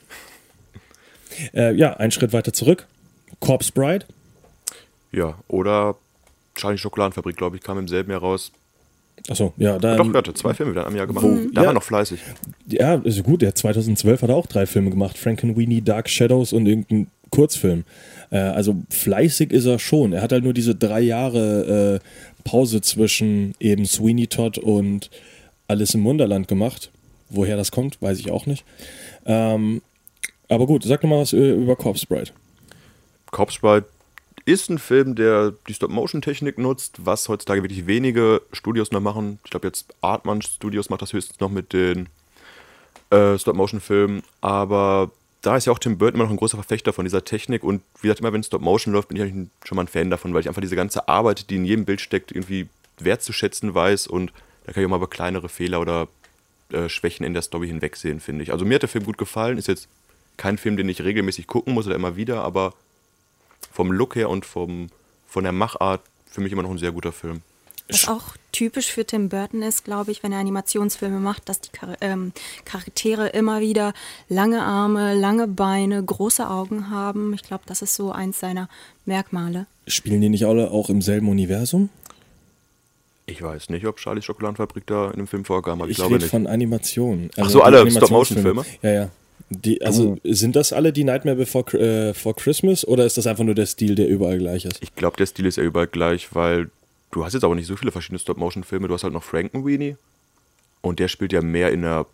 [1.54, 2.88] Äh, ja, ein Schritt weiter zurück.
[3.40, 4.06] Corpse Bride.
[5.12, 5.96] Ja, oder
[6.56, 8.52] Charlie Schokoladenfabrik, glaube ich, kam im selben Jahr raus.
[9.30, 9.96] Achso, ja, da.
[9.96, 11.26] Doch, hatte zwei Filme wieder am Jahr gemacht.
[11.26, 11.56] Wo- da ja.
[11.56, 12.20] war er noch fleißig.
[12.68, 13.42] Ja, ist gut.
[13.42, 17.84] Der 2012 hat er auch drei Filme gemacht: Frankenweenie, Dark Shadows und irgendein Kurzfilm.
[18.30, 20.14] Äh, also fleißig ist er schon.
[20.14, 25.10] Er hat halt nur diese drei Jahre äh, Pause zwischen eben Sweeney Todd und
[25.68, 26.92] Alice im Wunderland gemacht.
[27.30, 28.64] Woher das kommt, weiß ich auch nicht.
[29.26, 29.82] Ähm,
[30.50, 32.32] aber gut, sag doch mal was äh, über Corpse Bride.
[33.32, 33.86] Corpse Bride
[34.46, 39.40] ist ein Film, der die Stop-Motion-Technik nutzt, was heutzutage wirklich wenige Studios noch machen.
[39.44, 42.08] Ich glaube, jetzt Artman Studios macht das höchstens noch mit den
[43.10, 44.24] äh, Stop-Motion-Filmen.
[44.40, 47.62] Aber da ist ja auch Tim Burton immer noch ein großer Verfechter von dieser Technik.
[47.64, 50.34] Und wie gesagt, immer wenn Stop-Motion läuft, bin ich eigentlich schon mal ein Fan davon,
[50.34, 52.68] weil ich einfach diese ganze Arbeit, die in jedem Bild steckt, irgendwie
[53.00, 54.08] wertzuschätzen weiß.
[54.08, 54.32] Und
[54.66, 56.08] da kann ich auch mal über kleinere Fehler oder
[56.72, 58.54] äh, Schwächen in der Story hinwegsehen, finde ich.
[58.54, 59.58] Also mir hat der Film gut gefallen.
[59.58, 59.90] Ist jetzt
[60.38, 62.74] kein Film, den ich regelmäßig gucken muss oder immer wieder, aber
[63.72, 64.88] vom Look her und vom,
[65.28, 67.42] von der Machart für mich immer noch ein sehr guter Film.
[67.90, 71.70] Was auch typisch für Tim Burton ist, glaube ich, wenn er Animationsfilme macht, dass die
[71.78, 72.34] Char ähm,
[72.66, 73.94] Charaktere immer wieder
[74.28, 77.34] lange Arme, lange Beine, große Augen haben.
[77.34, 78.68] Ich glaube, das ist so eins seiner
[79.06, 79.68] Merkmale.
[79.88, 81.88] Spielen die nicht alle auch im selben Universum?
[83.26, 86.16] Ich weiß nicht, ob Charlies Schokoladenfabrik da in dem Film vorkam, aber ich, Ich glaube
[86.16, 86.32] rede nicht.
[86.32, 87.30] von Animationen.
[87.38, 87.90] Ach so, die alle.
[87.90, 88.66] Stop-Motion-Filme?
[88.82, 89.10] Ja, ja.
[89.50, 93.44] Die, also sind das alle die Nightmare Before äh, for Christmas oder ist das einfach
[93.46, 94.78] nur der Stil, der überall gleich ist?
[94.82, 96.70] Ich glaube, der Stil ist ja überall gleich, weil
[97.12, 98.88] du hast jetzt aber nicht so viele verschiedene Stop-Motion-Filme.
[98.90, 99.96] Du hast halt noch Frankenweenie
[100.82, 102.06] und der spielt ja mehr in der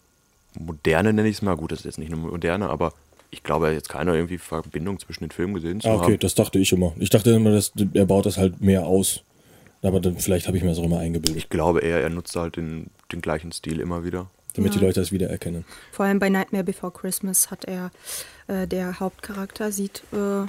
[0.60, 1.56] Moderne, nenne ich es mal.
[1.56, 2.94] Gut, das ist jetzt nicht eine Moderne, aber
[3.32, 6.04] ich glaube, er hat jetzt keine irgendwie Verbindung zwischen den Filmen gesehen zu Ah, okay,
[6.14, 6.20] haben.
[6.20, 6.94] das dachte ich immer.
[7.00, 9.24] Ich dachte immer, dass, er baut das halt mehr aus.
[9.82, 12.36] Aber dann, vielleicht habe ich mir das auch immer eingebildet, Ich glaube eher, er nutzt
[12.36, 14.30] halt den, den gleichen Stil immer wieder.
[14.54, 15.66] Damit die Leute das wiedererkennen.
[15.92, 17.92] Vor allem bei Nightmare Before Christmas hat er,
[18.48, 20.46] äh, der Hauptcharakter sieht äh,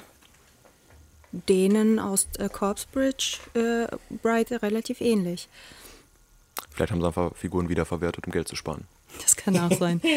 [1.32, 3.86] denen aus äh, Corpse Bridge äh,
[4.22, 5.48] Bride relativ ähnlich.
[6.70, 8.84] Vielleicht haben sie einfach Figuren wiederverwertet, um Geld zu sparen.
[9.22, 10.00] Das kann auch sein.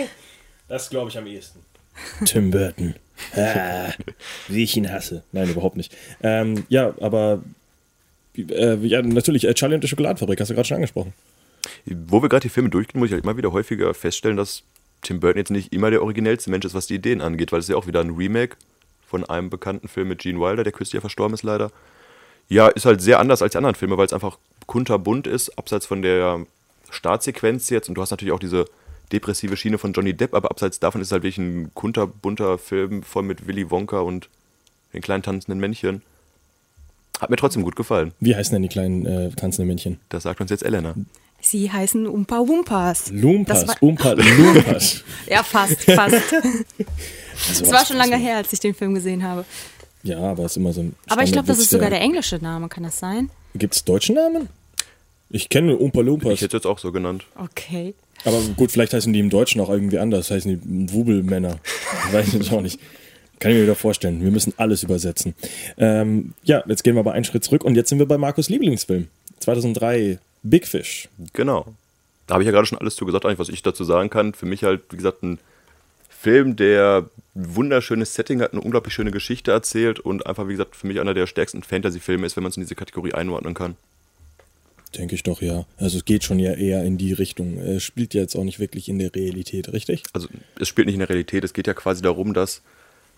[0.70, 1.60] Das glaube ich am ehesten.
[2.26, 2.96] Tim Burton.
[3.38, 3.94] Ah,
[4.50, 5.24] wie ich ihn hasse.
[5.32, 5.96] Nein, überhaupt nicht.
[6.22, 7.42] Ähm, ja, aber
[8.36, 11.14] äh, ja, natürlich, äh, Charlie und die Schokoladenfabrik hast du gerade schon angesprochen.
[11.86, 14.64] Wo wir gerade die Filme durchgehen, muss ich halt immer wieder häufiger feststellen, dass
[15.02, 17.68] Tim Burton jetzt nicht immer der originellste Mensch ist, was die Ideen angeht, weil es
[17.68, 18.58] ja auch wieder ein Remake
[19.06, 21.72] von einem bekannten Film mit Gene Wilder, der kürzlich ja verstorben ist leider.
[22.50, 25.86] Ja, ist halt sehr anders als die anderen Filme, weil es einfach kunterbunt ist, abseits
[25.86, 26.46] von der
[26.90, 27.90] Startsequenz jetzt.
[27.90, 28.66] Und du hast natürlich auch diese
[29.12, 33.04] depressive Schiene von Johnny Depp, aber abseits davon ist es halt wirklich ein kunterbunter Film
[33.04, 34.30] voll mit Willy Wonka und
[34.94, 36.02] den kleinen tanzenden Männchen.
[37.20, 38.14] Hat mir trotzdem gut gefallen.
[38.20, 40.00] Wie heißen denn die kleinen äh, tanzenden Männchen?
[40.10, 40.96] Das sagt uns jetzt Elena.
[41.42, 43.10] Sie heißen Umpa Wumpas.
[43.12, 45.04] Lumpas, Das war- Umpa, Lumpas.
[45.30, 46.16] Ja, fast, fast.
[47.50, 49.46] Also, Es war schon lange her, als ich den Film gesehen habe.
[50.02, 50.96] Ja, aber es ist immer so ein.
[51.08, 53.30] Aber ich glaube, das ist sogar der englische Name, kann das sein?
[53.54, 54.50] Gibt es deutschen Namen?
[55.30, 56.34] Ich kenne Umpa Lumpas.
[56.34, 57.26] Ich hätte es jetzt auch so genannt.
[57.36, 57.94] Okay.
[58.26, 60.32] Aber gut, vielleicht heißen die im Deutschen auch irgendwie anders.
[60.32, 61.60] Heißen die Wubelmänner.
[62.12, 62.80] Weiß ich auch nicht.
[63.40, 64.24] Kann ich mir wieder vorstellen.
[64.24, 65.36] Wir müssen alles übersetzen.
[65.78, 68.50] Ähm, ja, jetzt gehen wir aber einen Schritt zurück und jetzt sind wir bei Markus
[68.50, 69.10] Lieblingsfilm.
[69.42, 70.18] 2003,
[70.50, 71.10] Big Fish.
[71.34, 71.74] Genau.
[72.26, 74.34] Da habe ich ja gerade schon alles zu gesagt, eigentlich, was ich dazu sagen kann.
[74.34, 75.40] Für mich halt, wie gesagt, ein
[76.10, 80.76] Film, der ein wunderschönes Setting hat, eine unglaublich schöne Geschichte erzählt und einfach, wie gesagt,
[80.76, 83.76] für mich einer der stärksten Fantasy-Filme ist, wenn man es in diese Kategorie einordnen kann.
[84.98, 85.66] Denke ich doch, ja.
[85.78, 87.58] Also es geht schon ja eher in die Richtung.
[87.58, 90.04] Er spielt ja jetzt auch nicht wirklich in der Realität, richtig?
[90.14, 90.28] Also
[90.60, 92.62] es spielt nicht in der Realität, es geht ja quasi darum, dass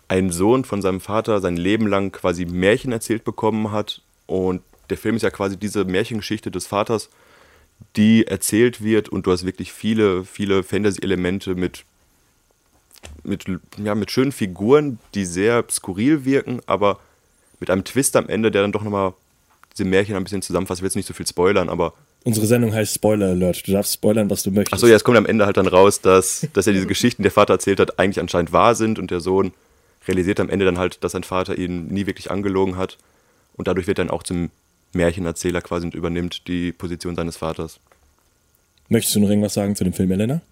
[0.08, 4.98] ein Sohn von seinem Vater sein Leben lang quasi Märchen erzählt bekommen hat und der
[4.98, 7.08] Film ist ja quasi diese Märchengeschichte des Vaters,
[7.96, 11.84] die erzählt wird und du hast wirklich viele, viele Fantasy-Elemente mit,
[13.22, 13.44] mit,
[13.82, 17.00] ja, mit schönen Figuren, die sehr skurril wirken, aber
[17.58, 19.14] mit einem Twist am Ende, der dann doch nochmal
[19.72, 20.80] diese Märchen ein bisschen zusammenfasst.
[20.80, 23.66] Ich will jetzt nicht so viel spoilern, aber Unsere Sendung heißt Spoiler Alert.
[23.66, 24.74] Du darfst spoilern, was du möchtest.
[24.74, 27.24] Achso, ja, es kommt am Ende halt dann raus, dass, dass ja diese Geschichten, die
[27.24, 29.52] der Vater erzählt hat, eigentlich anscheinend wahr sind und der Sohn
[30.06, 32.98] realisiert am Ende dann halt, dass sein Vater ihn nie wirklich angelogen hat
[33.54, 34.50] und dadurch wird er dann auch zum
[34.92, 37.80] Märchenerzähler quasi und übernimmt die Position seines Vaters.
[38.88, 40.42] Möchtest du noch irgendwas sagen zu dem Film, Elena?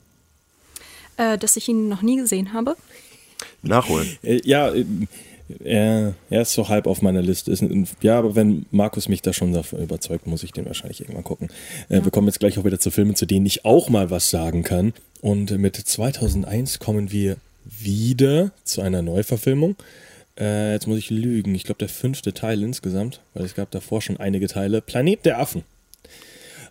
[1.16, 2.76] Äh, dass ich ihn noch nie gesehen habe.
[3.62, 4.06] Nachholen.
[4.22, 4.84] Äh, ja, äh,
[5.64, 7.50] er, er ist so halb auf meiner Liste.
[7.50, 11.00] Ist ein, ja, aber wenn Markus mich da schon davon überzeugt, muss ich den wahrscheinlich
[11.00, 11.48] irgendwann gucken.
[11.88, 14.30] Äh, Wir kommen jetzt gleich auch wieder zu Filmen, zu denen ich auch mal was
[14.30, 14.92] sagen kann.
[15.20, 19.76] Und mit 2001 kommen wir wieder zu einer Neuverfilmung.
[20.38, 21.54] Äh, jetzt muss ich lügen.
[21.54, 24.80] Ich glaube, der fünfte Teil insgesamt, weil es gab davor schon einige Teile.
[24.80, 25.64] Planet der Affen.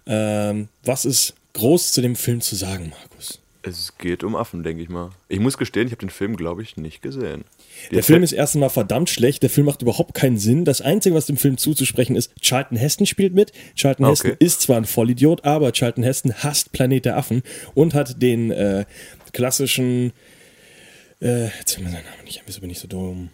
[0.06, 3.40] Ähm, was ist groß zu dem Film zu sagen, Markus?
[3.64, 5.10] Es geht um Affen, denke ich mal.
[5.28, 7.44] Ich muss gestehen, ich habe den Film, glaube ich, nicht gesehen.
[7.92, 9.44] Der Film ist erst einmal verdammt schlecht.
[9.44, 10.64] Der Film macht überhaupt keinen Sinn.
[10.64, 13.52] Das Einzige, was dem Film zuzusprechen ist, Charlton Heston spielt mit.
[13.76, 14.46] Charlton Ah, Heston okay.
[14.46, 18.86] ist zwar ein Vollidiot, aber Charlton Heston hasst Planet der Affen und hat den äh,
[19.34, 20.14] klassischen,
[21.22, 23.30] äh, jetzt fällt mir sein Name nicht wieso bin ich so dumm?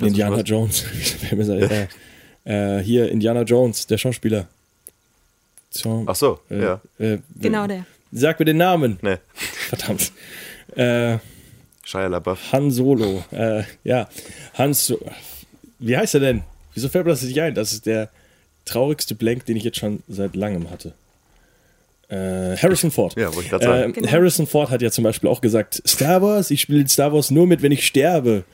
[0.00, 0.42] Indiana was?
[0.46, 0.84] Jones.
[2.46, 4.46] Äh, äh, hier, Indiana Jones, der Schauspieler.
[5.70, 6.80] So, Ach so, äh, ja.
[6.98, 7.84] Äh, Genau der.
[8.12, 8.98] Sag mir den Namen.
[9.02, 10.12] Ne, Verdammt.
[10.76, 11.18] Äh,
[11.84, 12.52] Shia LaBeouf.
[12.52, 13.24] Han Solo.
[13.32, 14.08] Äh, ja,
[14.54, 14.86] Hans.
[14.86, 14.98] So
[15.78, 16.42] Wie heißt er denn?
[16.74, 17.54] Wieso fällt mir das nicht ein?
[17.54, 18.10] Das ist der
[18.64, 20.92] traurigste Blank, den ich jetzt schon seit langem hatte.
[22.08, 23.16] Äh, Harrison Ford.
[23.16, 23.82] Ja, wollte ich gerade sagen.
[23.84, 24.08] Ähm, Genau.
[24.10, 27.46] Harrison Ford hat ja zum Beispiel auch gesagt: Star Wars, ich spiele Star Wars nur
[27.46, 28.44] mit, wenn ich sterbe.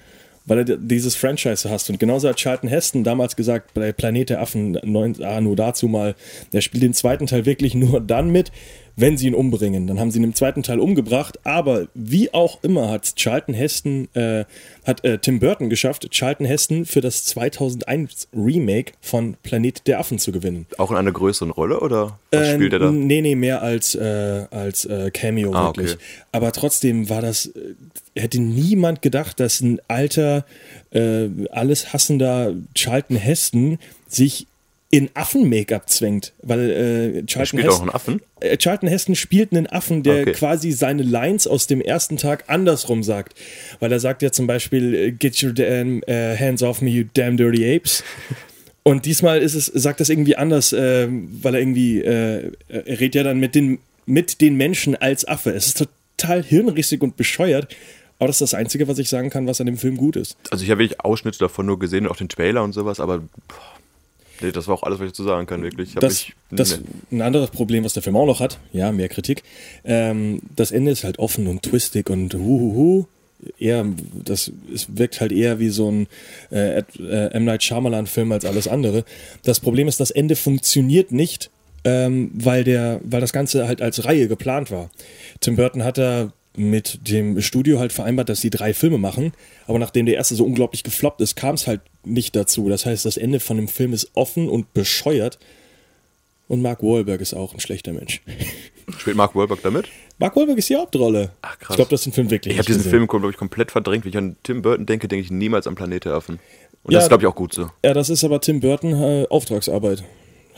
[0.44, 1.88] Weil er dieses Franchise hast.
[1.88, 5.88] Und genauso hat Charlton Heston damals gesagt, bei Planet der Affen, neun, ah, nur dazu
[5.88, 6.14] mal,
[6.52, 8.50] der spielt den zweiten Teil wirklich nur dann mit,
[8.96, 9.86] wenn sie ihn umbringen.
[9.86, 11.38] Dann haben sie ihn im zweiten Teil umgebracht.
[11.44, 14.44] Aber wie auch immer hat Charlton Heston, äh,
[14.84, 20.18] hat äh, Tim Burton geschafft, Charlton Heston für das 2001 Remake von Planet der Affen
[20.18, 20.66] zu gewinnen.
[20.78, 22.90] Auch in einer größeren Rolle oder was Äh, spielt er da?
[22.90, 25.94] Nee, nee, mehr als, äh, als äh, Cameo Ah, wirklich.
[25.94, 26.02] okay.
[26.32, 27.74] Aber trotzdem war das, äh,
[28.20, 30.44] hätte niemand gedacht, dass ein alter,
[30.90, 34.46] äh, alles hassender Charlton Heston sich
[34.94, 36.34] in Affen-Make-up zwängt.
[36.42, 38.20] Weil äh, Charlton Heston, Affen?
[38.40, 40.32] äh, Charlton Heston spielt einen Affen, der Okay.
[40.32, 43.34] quasi seine Lines aus dem ersten Tag andersrum sagt.
[43.80, 47.04] Weil er sagt ja zum Beispiel, äh, get your damn äh, hands off me, you
[47.14, 48.04] damn dirty apes.
[48.84, 53.14] Und diesmal ist es, sagt das irgendwie anders, äh, weil er irgendwie, äh, er redet
[53.14, 55.50] ja dann mit den, mit den Menschen als Affe.
[55.52, 55.86] Es ist
[56.18, 57.74] total hirnrissig und bescheuert.
[58.18, 60.36] Aber das ist das Einzige, was ich sagen kann, was an dem Film gut ist.
[60.50, 63.18] Also ich habe wirklich Ausschnitte davon nur gesehen und auch den Trailer und sowas, aber
[63.18, 63.71] boah,
[64.40, 65.94] nee, das war auch alles, was ich dazu sagen kann, wirklich.
[65.94, 67.18] Das, mich- das nee.
[67.18, 69.42] ein anderes Problem, was der Film auch noch hat, ja, mehr Kritik.
[69.84, 73.06] Ähm, das Ende ist halt offen und twistig und huhuhu.
[73.58, 73.84] eher,
[74.24, 76.06] das es wirkt halt eher wie so ein
[76.50, 77.44] äh, äh, M.
[77.44, 79.04] Night Shyamalan-Film als alles andere.
[79.42, 81.50] Das Problem ist, das Ende funktioniert nicht,
[81.84, 84.90] ähm, weil, der, weil das Ganze halt als Reihe geplant war.
[85.40, 89.32] Tim Burton hat da mit dem Studio halt vereinbart, dass sie drei Filme machen,
[89.66, 92.68] aber nachdem der erste so unglaublich gefloppt ist, kam es halt nicht dazu.
[92.68, 95.38] Das heißt, das Ende von dem Film ist offen und bescheuert.
[96.48, 98.20] Und Mark Wahlberg ist auch ein schlechter Mensch.
[98.98, 99.88] Spielt Mark Wahlberg damit?
[100.18, 101.30] Mark Wahlberg ist die Hauptrolle.
[101.40, 101.70] Ach, krass.
[101.70, 102.52] Ich glaube, das ist ein Film wirklich.
[102.54, 102.82] Ich habe diesen.
[102.82, 104.04] Film, glaube ich, komplett verdrängt.
[104.04, 106.40] Wenn ich an Tim Burton denke, denke ich niemals an Planet der Affen.
[106.82, 107.70] Und Ja, das ist, glaube ich, auch gut so.
[107.84, 110.04] Ja, das ist aber Tim Burton äh, Auftragsarbeit.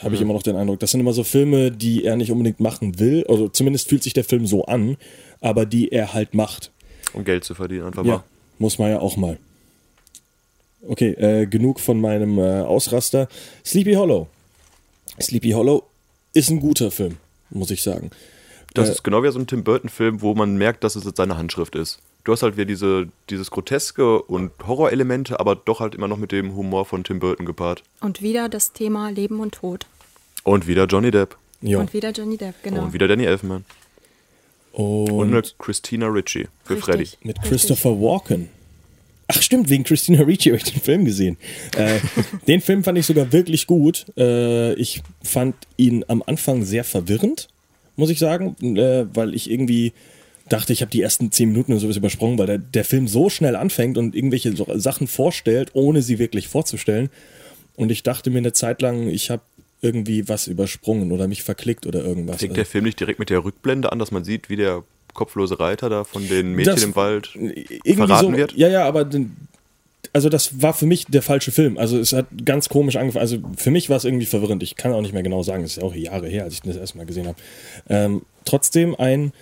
[0.05, 0.79] Habe ich immer noch den Eindruck.
[0.81, 3.25] Das sind immer so Filme, die er nicht unbedingt machen will.
[3.29, 4.97] Also zumindest fühlt sich der Film so an,
[5.41, 6.71] aber die er halt macht.
[7.15, 8.25] Um Geld zu verdienen, einfach Ja, mal.
[8.59, 9.39] muss man ja auch mal.
[10.87, 13.29] Okay, äh, genug von meinem äh, Ausraster.
[13.65, 14.29] Sleepy Hollow.
[15.21, 15.85] Sleepy Hollow
[16.35, 17.17] ist ein guter Film,
[17.51, 18.11] muss ich sagen.
[18.75, 21.17] Das Äh, ist genau wie so ein Tim Burton-Film, wo man merkt, dass es jetzt
[21.17, 22.01] seine Handschrift ist.
[22.25, 26.33] Du hast halt wieder diese, dieses Groteske und Horrorelemente, aber doch halt immer noch mit
[26.33, 27.83] dem Humor von Tim Burton gepaart.
[28.01, 29.87] Und wieder das Thema Leben und Tod.
[30.45, 31.37] Und wieder Johnny Depp.
[31.61, 31.79] Ja.
[31.79, 32.85] Und wieder Johnny Depp, genau.
[32.85, 33.65] Und wieder Danny Elfman.
[34.73, 36.85] Und, Und Christina Ricci für Richtig.
[36.85, 37.09] Freddy.
[37.23, 37.51] mit Richtig.
[37.51, 38.49] Christopher Walken.
[39.29, 41.39] Ach stimmt, wegen Christina Ricci habe ich den Film gesehen.
[41.77, 42.01] Äh,
[42.47, 44.07] den Film fand ich sogar wirklich gut.
[44.19, 47.49] Äh, ich fand ihn am Anfang sehr verwirrend,
[47.97, 49.93] muss ich sagen, äh, weil ich irgendwie
[50.49, 53.31] dachte, ich habe die ersten zehn Minuten oder sowas übersprungen, weil der, der Film so
[53.31, 57.09] schnell anfängt und irgendwelche so Sachen vorstellt, ohne sie wirklich vorzustellen.
[57.77, 59.43] Und ich dachte mir eine Zeit lang, ich habe
[59.85, 62.39] irgendwie was übersprungen oder mich verklickt oder irgendwas.
[62.39, 65.61] Fängt der Film nicht direkt mit der Rückblende an, dass man sieht, wie der kopflose
[65.61, 68.53] Reiter da von den Mädchen Das- im Wald irgendwie verraten so, wird?
[68.55, 69.37] Ja, ja, aber den,
[70.13, 71.79] also das war für mich der falsche Film.
[71.79, 73.21] Also es hat ganz komisch angefangen.
[73.23, 74.63] Also für mich war es irgendwie verwirrend.
[74.63, 75.63] Ich kann auch nicht mehr genau sagen.
[75.65, 77.39] Es ist ja auch Jahre her, als ich das erstmal gesehen habe.
[77.89, 79.33] Ähm, trotzdem ein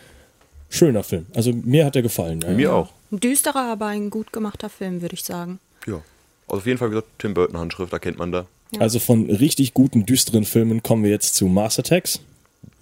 [0.69, 1.27] schöner Film.
[1.35, 2.41] Also mir hat er gefallen.
[2.43, 2.51] Ja.
[2.51, 2.93] Mir auch.
[3.11, 5.59] Ein düsterer, aber ein gut gemachter Film, würde ich sagen.
[5.87, 6.01] Ja.
[6.49, 8.47] Also auf jeden Fall, wie gesagt, Tim Burton Handschrift, erkennt man da.
[8.79, 12.21] Also von richtig guten, düsteren Filmen kommen wir jetzt zu Mars Attacks.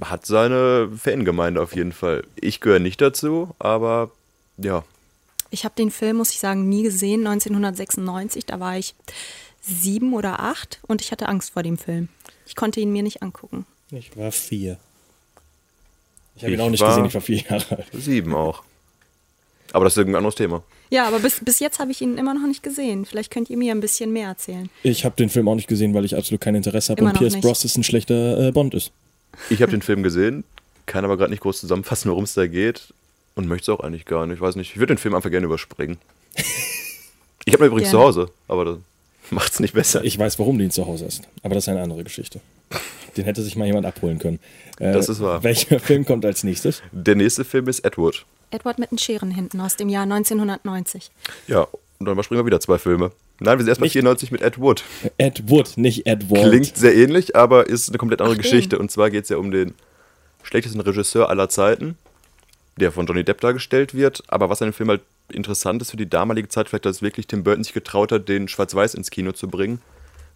[0.00, 2.24] Hat seine Fangemeinde auf jeden Fall.
[2.36, 4.10] Ich gehöre nicht dazu, aber
[4.56, 4.84] ja.
[5.50, 8.46] Ich habe den Film, muss ich sagen, nie gesehen, 1996.
[8.46, 8.94] Da war ich
[9.60, 12.08] sieben oder acht und ich hatte Angst vor dem Film.
[12.46, 13.66] Ich konnte ihn mir nicht angucken.
[13.90, 14.78] Ich war vier.
[16.36, 17.86] Ich habe ihn auch nicht war- gesehen, ich war vier Jahre alt.
[17.92, 18.62] Sieben auch.
[19.72, 20.62] Aber das ist irgendwie ein anderes Thema.
[20.90, 23.04] Ja, aber bis, bis jetzt habe ich ihn immer noch nicht gesehen.
[23.04, 24.68] Vielleicht könnt ihr mir ein bisschen mehr erzählen.
[24.82, 27.34] Ich habe den Film auch nicht gesehen, weil ich absolut kein Interesse habe und Pierce
[27.34, 27.42] nicht.
[27.42, 28.90] Brosnan ein schlechter äh, Bond ist.
[29.48, 30.44] Ich habe den Film gesehen,
[30.86, 32.92] kann aber gerade nicht groß zusammenfassen, worum es da geht.
[33.36, 34.36] Und möchte es auch eigentlich gar nicht.
[34.36, 34.72] Ich weiß nicht.
[34.72, 35.98] Ich würde den Film einfach gerne überspringen.
[37.46, 38.02] Ich habe ihn übrigens Gerne.
[38.04, 38.76] zu Hause, aber das
[39.30, 40.04] macht es nicht besser.
[40.04, 41.22] Ich weiß, warum du ihn zu Hause hast.
[41.42, 42.40] Aber das ist eine andere Geschichte.
[43.16, 44.38] Den hätte sich mal jemand abholen können.
[44.78, 45.42] Äh, Das ist wahr.
[45.42, 46.82] Welcher Film kommt als nächstes?
[46.92, 48.26] Der nächste Film ist Edward.
[48.50, 51.10] Edward mit den Scheren hinten aus dem Jahr 1990.
[51.46, 53.12] Ja, und dann überspringen wir wieder zwei Filme.
[53.38, 54.84] Nein, wir sind erstmal Nicht- 94 mit Ed Wood.
[55.18, 56.48] Ed Wood, nicht Edward.
[56.48, 58.76] Klingt sehr ähnlich, aber ist eine komplett andere Ach, Geschichte.
[58.76, 58.80] den.
[58.80, 59.74] Und zwar geht es ja um den
[60.42, 61.96] schlechtesten Regisseur aller Zeiten,
[62.78, 64.22] der von Johnny Depp dargestellt wird.
[64.28, 67.26] Aber was an dem Film halt interessant ist für die damalige Zeit, vielleicht, dass wirklich
[67.28, 69.80] Tim Burton sich getraut hat, den Schwarz-Weiß ins Kino zu bringen.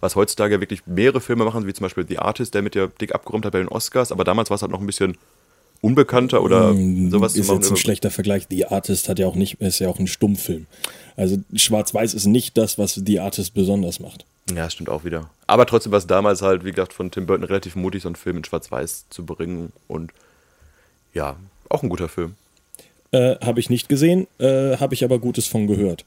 [0.00, 2.88] Was heutzutage ja wirklich mehrere Filme machen, wie zum Beispiel The Artist, der mit der
[2.88, 4.12] dick abgeräumt hat bei den Oscars.
[4.12, 5.16] Aber damals war es halt noch ein bisschen
[5.84, 7.62] unbekannter oder Mm, sowas ist zu machen.
[7.62, 8.46] jetzt ein schlechter Vergleich.
[8.50, 10.66] The Artist hat ja auch nicht, ist ja auch ein Stummfilm.
[11.16, 14.24] Also Schwarz-Weiß ist nicht das, was The Artist besonders macht.
[14.54, 15.30] Ja, stimmt auch wieder.
[15.46, 18.16] Aber trotzdem war es damals halt, wie gesagt, von Tim Burton relativ mutig, so einen
[18.16, 19.72] Film in Schwarz-Weiß zu bringen.
[19.86, 20.12] Und
[21.14, 21.36] ja,
[21.68, 22.34] auch ein guter Film.
[23.12, 26.04] Äh, habe ich nicht gesehen, äh, habe ich aber Gutes von gehört.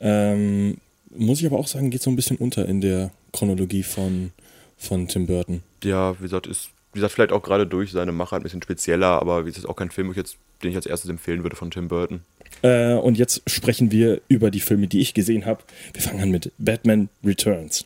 [0.00, 0.78] Ähm,
[1.14, 4.32] muss ich aber auch sagen, geht so ein bisschen unter in der Chronologie von,
[4.76, 5.62] von Tim Burton.
[5.84, 9.20] Ja, wie gesagt, ist, wie gesagt, vielleicht auch gerade durch seine Machart ein bisschen spezieller,
[9.20, 11.70] aber wie gesagt, auch kein Film, ich jetzt, den ich als erstes empfehlen würde von
[11.70, 12.20] Tim Burton.
[12.62, 15.62] Äh, und jetzt sprechen wir über die Filme, die ich gesehen habe.
[15.92, 17.84] Wir fangen an mit Batman Returns.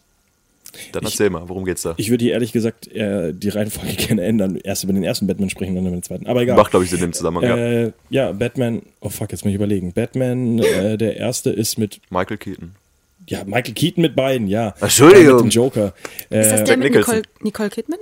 [0.91, 1.95] Dann Ich- erzähl mal, worum geht's da?
[1.99, 4.57] Ich würde hier ehrlich gesagt äh, die Reihenfolge gerne ändern.
[4.57, 6.27] Erst über den ersten Batman sprechen, dann über den zweiten.
[6.27, 6.57] Aber egal.
[6.57, 7.45] Macht, glaube ich, Sinn im Zusammenhang.
[7.49, 7.57] ja.
[7.57, 8.83] Äh, ja, Batman.
[9.01, 9.93] Oh fuck, jetzt muss ich überlegen.
[9.93, 12.01] Batman, äh, der erste ist mit.
[12.11, 12.73] Michael Keaton.
[13.29, 14.75] Ja, Michael Keaton mit beiden, ja.
[14.81, 15.31] Entschuldigung.
[15.31, 15.95] Äh, mit dem Joker.
[16.31, 17.15] Äh, Ist das der Jack mit Nicholson.
[17.19, 17.99] Nicole, Nicole Kidman?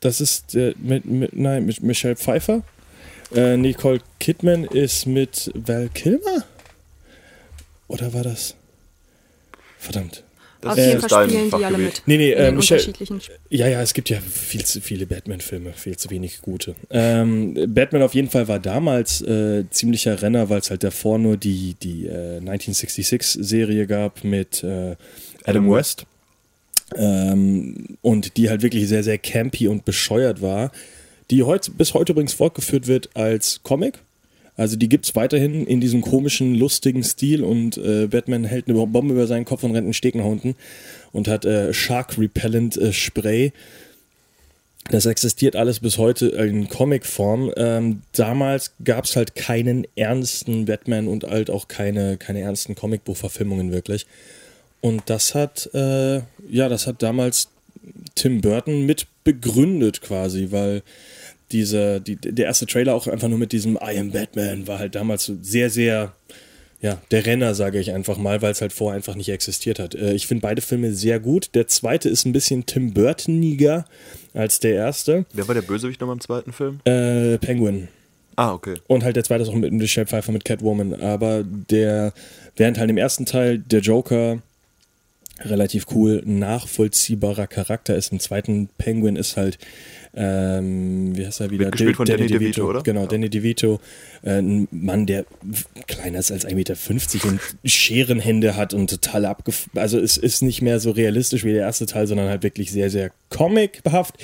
[0.00, 1.34] Das ist äh, mit, mit.
[1.34, 2.62] Nein, mit Michelle Pfeiffer.
[3.34, 6.44] Äh, Nicole Kidman ist mit Val Kilmer?
[7.88, 8.54] Oder war das.
[9.78, 10.24] Verdammt.
[10.60, 12.02] Das Auf jeden Fall spielen die alle mit.
[12.06, 12.82] Nee, nee, äh, Michelle,
[13.48, 16.74] Ja, ja, es gibt ja viel zu viele Batman-Filme, viel zu wenig gute.
[16.90, 21.36] Ähm, Batman auf jeden Fall war damals äh, ziemlicher Renner, weil es halt davor nur
[21.36, 24.96] die, die äh, 1966-Serie gab mit äh,
[25.44, 26.06] Adam West.
[26.96, 30.72] Ähm, und die halt wirklich sehr, sehr campy und bescheuert war.
[31.30, 33.98] Die heut, bis heute übrigens fortgeführt wird als Comic.
[34.56, 39.14] Also die gibt's weiterhin in diesem komischen, lustigen Stil und äh, Batman hält eine Bombe
[39.14, 40.56] über seinen Kopf und rennt einen Steg nach unten
[41.12, 43.52] und hat äh, Shark Repellent äh, Spray.
[44.90, 47.52] Das existiert alles bis heute in Comicform.
[47.56, 54.06] Ähm, damals gab's halt keinen ernsten Batman und halt auch keine, keine ernsten Comicbuchverfilmungen wirklich.
[54.80, 57.48] Und das hat, äh, ja, das hat damals
[58.14, 60.82] Tim Burton mit begründet quasi, weil
[61.52, 64.94] dieser, die, der erste Trailer auch einfach nur mit diesem I am Batman war halt
[64.94, 66.14] damals sehr, sehr,
[66.80, 69.94] ja, der Renner, sage ich einfach mal, weil es halt vorher einfach nicht existiert hat.
[69.94, 71.50] Äh, ich finde beide Filme sehr gut.
[71.54, 73.84] Der zweite ist ein bisschen Tim Burtoniger
[74.34, 75.26] als der erste.
[75.32, 76.80] Wer war der Bösewicht nochmal im zweiten Film?
[76.84, 77.88] Äh, Penguin.
[78.36, 78.74] Ah, okay.
[78.86, 80.94] Und halt der zweite ist auch mit Michelle Pfeiffer mit Catwoman.
[81.00, 82.12] Aber der,
[82.56, 84.40] während halt im ersten Teil der Joker
[85.40, 89.58] relativ cool nachvollziehbarer Charakter ist, im zweiten Penguin ist halt
[90.14, 91.70] ähm, wie heißt er wieder?
[91.70, 92.82] Gespielt von Danny DeVito, oder?
[92.82, 93.06] Genau, Ja.
[93.06, 93.80] Danny DeVito,
[94.22, 95.24] äh, ein Mann, der
[95.86, 99.68] kleiner ist als 1,50 Meter und Scherenhände hat und total abgef...
[99.74, 102.90] Also es ist nicht mehr so realistisch wie der erste Teil, sondern halt wirklich sehr,
[102.90, 104.14] sehr comic-behaft,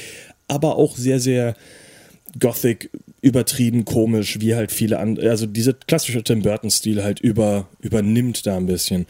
[0.48, 1.54] aber auch sehr, sehr
[2.40, 5.30] Gothic, übertrieben, komisch, wie halt viele andere...
[5.30, 9.06] Also dieser klassische Tim Burton-Stil halt über, übernimmt da ein bisschen.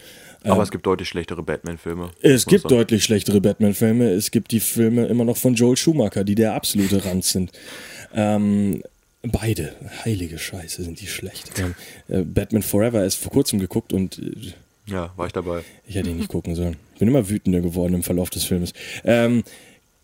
[0.51, 2.11] Aber es gibt deutlich schlechtere Batman-Filme.
[2.21, 2.75] Es gibt sagen.
[2.75, 4.09] deutlich schlechtere Batman-Filme.
[4.11, 7.51] Es gibt die Filme immer noch von Joel Schumacher, die der absolute Rand sind.
[8.13, 8.83] Ähm,
[9.23, 11.51] beide, heilige Scheiße, sind die schlecht.
[12.07, 14.53] Äh, Batman Forever ist vor kurzem geguckt und äh,
[14.91, 15.63] Ja, war ich dabei.
[15.87, 16.75] ich hätte ihn nicht gucken sollen.
[16.99, 18.73] Bin immer wütender geworden im Verlauf des Filmes.
[19.03, 19.43] Ähm,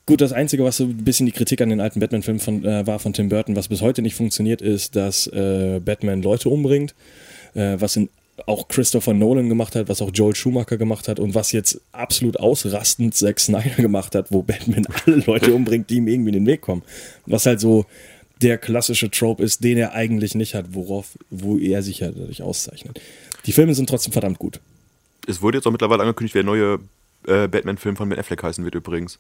[0.08, 2.86] gut, das Einzige, was so ein bisschen die Kritik an den alten Batman-Filmen von, äh,
[2.88, 6.96] war von Tim Burton, was bis heute nicht funktioniert, ist, dass äh, Batman Leute umbringt,
[7.54, 8.10] äh, was in,
[8.48, 12.40] auch Christopher Nolan gemacht hat, was auch Joel Schumacher gemacht hat und was jetzt absolut
[12.40, 16.46] ausrastend Zack Snyder gemacht hat, wo Batman alle Leute umbringt, die ihm irgendwie in den
[16.46, 16.84] Weg kommen.
[17.26, 17.86] Was halt so
[18.42, 22.42] der klassische Trope ist, den er eigentlich nicht hat, worauf, wo er sich ja dadurch
[22.42, 23.00] auszeichnet.
[23.46, 24.60] Die Filme sind trotzdem verdammt gut.
[25.28, 26.80] Es wurde jetzt auch mittlerweile angekündigt, wer der neue
[27.28, 29.20] äh, Batman-Film von Ben Affleck heißen wird übrigens.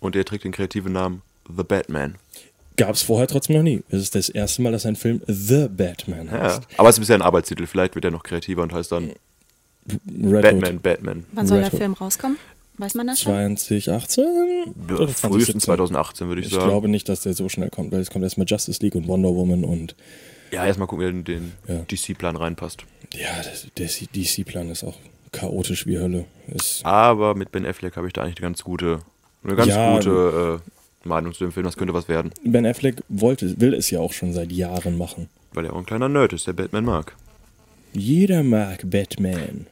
[0.00, 2.16] Und der trägt den kreativen Namen The Batman.
[2.76, 3.82] Gab es vorher trotzdem noch nie.
[3.88, 6.32] Es ist das erste Mal, dass ein Film The Batman Ja.
[6.42, 6.62] heißt.
[6.76, 7.66] Aber es ist bisher ein Arbeitstitel.
[7.66, 9.12] Vielleicht wird er noch kreativer und heißt dann
[9.88, 11.24] Red Batman, Hood Batman.
[11.32, 11.80] Wann soll Red der Hood.
[11.80, 12.38] Film rauskommen?
[12.78, 13.56] Weiß man das schon?
[13.56, 14.24] 2018?
[14.88, 16.66] Ja, Oder frühestens 2018 würde ich, Ich sagen.
[16.68, 19.30] glaube nicht, dass der so schnell kommt, weil es kommt erstmal Justice League und Wonder
[19.34, 19.94] Woman und
[20.52, 21.76] ja, erstmal gucken, wer in den Ja.
[21.90, 22.84] DC-Plan reinpasst.
[23.14, 23.28] ja,
[23.78, 24.96] der DC-Plan ist auch
[25.32, 26.26] chaotisch wie Hölle.
[26.48, 29.00] Ist, Aber mit Ben Affleck habe ich da eigentlich eine ganz gute,
[29.44, 29.96] eine ganz Ja.
[29.96, 30.70] gute äh,
[31.06, 31.64] Meinung zu dem Film.
[31.64, 32.32] Das könnte was werden.
[32.44, 35.28] ben Affleck wollte, will es ja auch schon seit Jahren machen.
[35.52, 37.14] Weil er auch ein kleiner Nerd ist, der Batman mag.
[37.92, 39.66] Jeder mag Batman.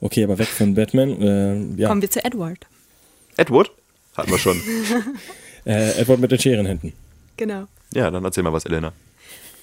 [0.00, 1.22] Okay, aber weg von Batman.
[1.22, 2.66] Äh, ja, Kommen wir zu Edward.
[3.36, 3.70] Edward?
[4.16, 4.60] Hatten wir schon.
[5.64, 6.92] äh, Edward mit den Scherenhänden.
[7.36, 7.66] Genau.
[7.92, 8.92] ja, dann erzähl mal was, Elena.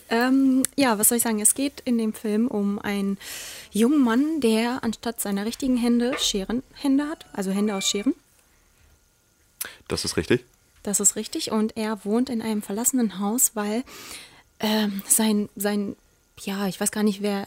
[0.10, 1.40] Ähm, ja, was soll ich sagen?
[1.40, 3.18] Es geht in dem Film um einen
[3.72, 8.14] jungen Mann, der anstatt seiner richtigen Hände Scherenhände hat, also Hände aus Scheren.
[9.88, 10.46] Das ist richtig.
[10.84, 11.52] Das ist richtig.
[11.52, 13.84] Und er wohnt in einem verlassenen Haus, weil
[14.60, 15.96] ähm, sein, sein,
[16.42, 17.46] ja, ich weiß gar nicht, wer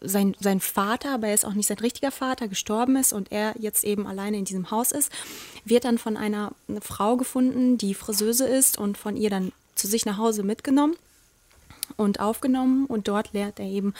[0.00, 3.54] sein, sein Vater, aber er ist auch nicht sein richtiger Vater, gestorben ist und er
[3.58, 5.10] jetzt eben alleine in diesem Haus ist,
[5.64, 10.06] wird dann von einer Frau gefunden, die Friseuse ist und von ihr dann zu sich
[10.06, 10.96] nach Hause mitgenommen
[11.96, 13.94] und aufgenommen und dort lernt er eben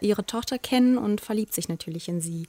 [0.00, 2.48] ihre Tochter kennen und verliebt sich natürlich in sie.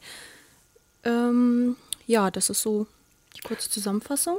[1.04, 1.76] Ähm,
[2.08, 2.88] ja, das ist so
[3.36, 4.38] die kurze Zusammenfassung.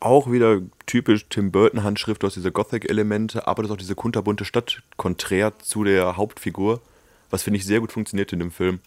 [0.00, 3.94] Auch wieder typisch Tim Burton Handschrift, du hast diese Gothic-Elemente, aber das ist auch diese
[3.94, 6.80] kunterbunte Stadt konträr zu der Hauptfigur,
[7.28, 8.80] was finde ich sehr gut funktioniert in dem Film.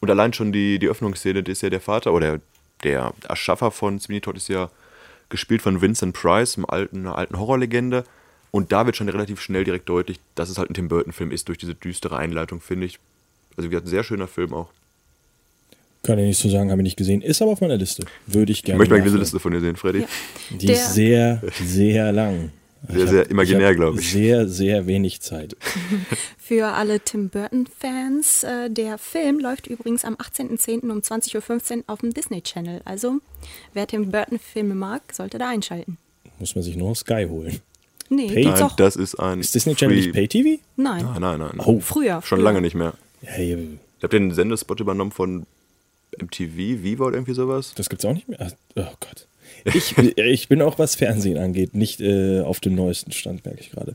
[0.00, 2.40] Und allein schon die, die Öffnungsszene, die ist ja der Vater oder
[2.82, 4.70] der Erschaffer von Sweeney Todd ist ja
[5.28, 8.04] gespielt von Vincent Price, einem alten, einer alten Horrorlegende.
[8.50, 11.48] Und da wird schon relativ schnell direkt deutlich, dass es halt ein Tim Burton-Film ist,
[11.48, 12.98] durch diese düstere Einleitung, finde ich.
[13.56, 14.72] Also wie gesagt, ein sehr schöner Film auch.
[16.02, 17.20] Kann ich nicht so sagen, habe ich nicht gesehen.
[17.20, 18.04] Ist aber auf meiner Liste.
[18.26, 18.78] Würde ich Ich gerne.
[18.78, 19.20] möchte mal diese nachholen.
[19.22, 20.00] Liste von dir sehen, Freddy.
[20.00, 20.06] Ja.
[20.50, 22.52] Die Der- ist sehr, sehr lang.
[22.88, 24.10] Sehr, Ich sehr imaginär, hab glaub ich.
[24.10, 25.54] Sehr, sehr wenig Zeit.
[26.38, 30.90] Für alle Tim Burton-Fans, äh, der Film läuft übrigens am 18.10.
[30.90, 32.80] um 20.15 Uhr auf dem Disney Channel.
[32.86, 33.18] Also,
[33.74, 35.98] wer Tim Burton-Filme mag, sollte da einschalten.
[36.38, 37.60] Muss man sich nur auf Sky holen.
[38.08, 39.40] Nee, Pay- Nein, das ist ein.
[39.40, 40.60] Ist Disney Channel nicht Pay-TV?
[40.76, 41.60] Nein, Nein, nein, nein.
[41.64, 41.78] Oh.
[41.80, 42.22] früher.
[42.22, 42.44] Schon früher.
[42.44, 42.94] lange nicht mehr.
[43.22, 45.44] Hey, Ich habe den Sendespot übernommen von
[46.22, 47.72] MTV, Viva oder irgendwie sowas.
[47.76, 48.52] das gibt's auch nicht mehr.
[48.76, 49.26] Oh Gott.
[49.74, 53.70] Ich, ich bin auch, was Fernsehen angeht, nicht äh, auf dem neuesten Stand, merke ich
[53.70, 53.94] gerade.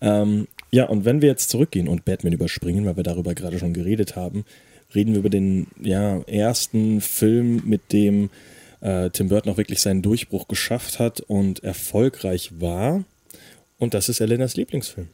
[0.00, 3.74] Ähm, ja, und wenn wir jetzt zurückgehen und Batman überspringen, weil wir darüber gerade schon
[3.74, 4.44] geredet haben,
[4.94, 8.30] reden wir über den ja, ersten Film, mit dem
[8.80, 13.04] äh, Tim Burton auch wirklich seinen Durchbruch geschafft hat und erfolgreich war.
[13.78, 15.08] Und das ist Elenas Lieblingsfilm.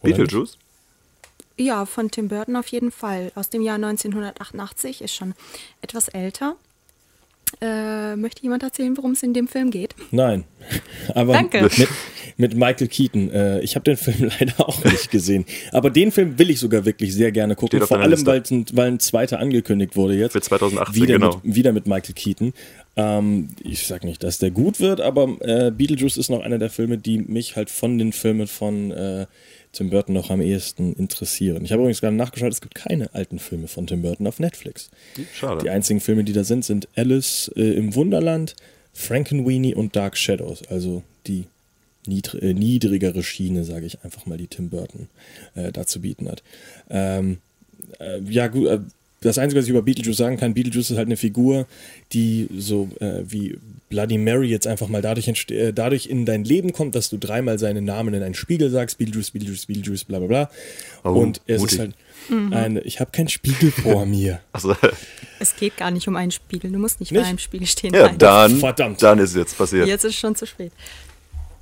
[0.00, 0.58] Oder Beetlejuice?
[1.56, 3.30] Ja, von Tim Burton auf jeden Fall.
[3.34, 5.34] Aus dem Jahr 1988, ist schon
[5.82, 6.56] etwas älter.
[7.60, 9.94] Äh, möchte jemand erzählen, worum es in dem Film geht?
[10.10, 10.42] Nein.
[11.14, 11.62] Aber Danke.
[11.62, 11.88] Mit,
[12.36, 13.30] mit Michael Keaton.
[13.30, 15.44] Äh, ich habe den Film leider auch nicht gesehen.
[15.70, 17.80] Aber den Film will ich sogar wirklich sehr gerne gucken.
[17.82, 20.32] Vor allem, weil, ein- weil ein zweiter angekündigt wurde jetzt.
[20.32, 21.40] Für 2018, wieder genau.
[21.44, 22.54] Mit, wieder mit Michael Keaton.
[22.96, 26.70] Ähm, ich sag nicht, dass der gut wird, aber äh, Beetlejuice ist noch einer der
[26.70, 29.26] Filme, die mich halt von den Filmen von äh,
[29.74, 31.64] Tim Burton noch am ehesten interessieren.
[31.64, 34.90] Ich habe übrigens gerade nachgeschaut, es gibt keine alten Filme von Tim Burton auf Netflix.
[35.34, 35.62] Schade.
[35.62, 38.54] Die einzigen Filme, die da sind, sind Alice äh, im Wunderland,
[38.92, 40.66] Frankenweenie und Dark Shadows.
[40.68, 41.44] Also die
[42.06, 45.08] niedr äh, niedrigere Schiene, sage ich einfach mal, die Tim Burton
[45.54, 46.42] äh, da zu bieten hat.
[46.88, 47.38] Ähm,
[47.98, 48.68] äh, ja, gut.
[48.68, 48.80] Äh,
[49.20, 51.66] das Einzige, was ich über Beetlejuice sagen kann, Beetlejuice ist halt eine Figur,
[52.12, 53.56] die so äh, wie
[53.94, 57.60] Bloody Mary jetzt einfach mal dadurch, äh, dadurch in dein Leben kommt, dass du dreimal
[57.60, 60.50] seinen Namen in einen Spiegel sagst, Beetlejuice, Beetlejuice, Beetlejuice, bla bla bla.
[61.04, 61.72] Oh, und es mutig.
[61.74, 61.94] ist halt
[62.52, 64.40] eine, ich habe keinen Spiegel vor mir.
[64.52, 64.74] Achso,
[65.38, 66.72] Es geht gar nicht um einen Spiegel.
[66.72, 67.20] Du musst nicht, Nicht?
[67.20, 67.94] vor einem Spiegel stehen.
[67.94, 68.18] ja, Nein.
[68.18, 69.00] dann, Verdammt.
[69.00, 69.86] dann ist es jetzt passiert.
[69.86, 70.72] Jetzt ist es schon zu spät.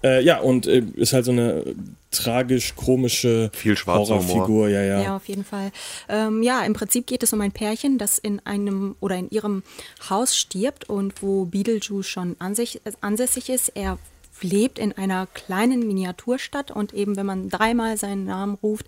[0.03, 1.65] Äh, ja, und äh, ist halt so eine
[2.11, 3.51] tragisch-komische
[3.87, 5.03] Horrorfigur, ja, ja.
[5.03, 5.73] Ja, auf jeden Fall.
[6.09, 9.63] Ähm, ja, im Prinzip geht es um ein Pärchen, das in einem oder in ihrem
[10.11, 13.69] Haus stirbt und wo Beetlejuice schon ansässig ist.
[13.75, 13.99] Er
[14.43, 18.87] lebt in einer kleinen Miniaturstadt und eben, wenn man dreimal seinen Namen ruft,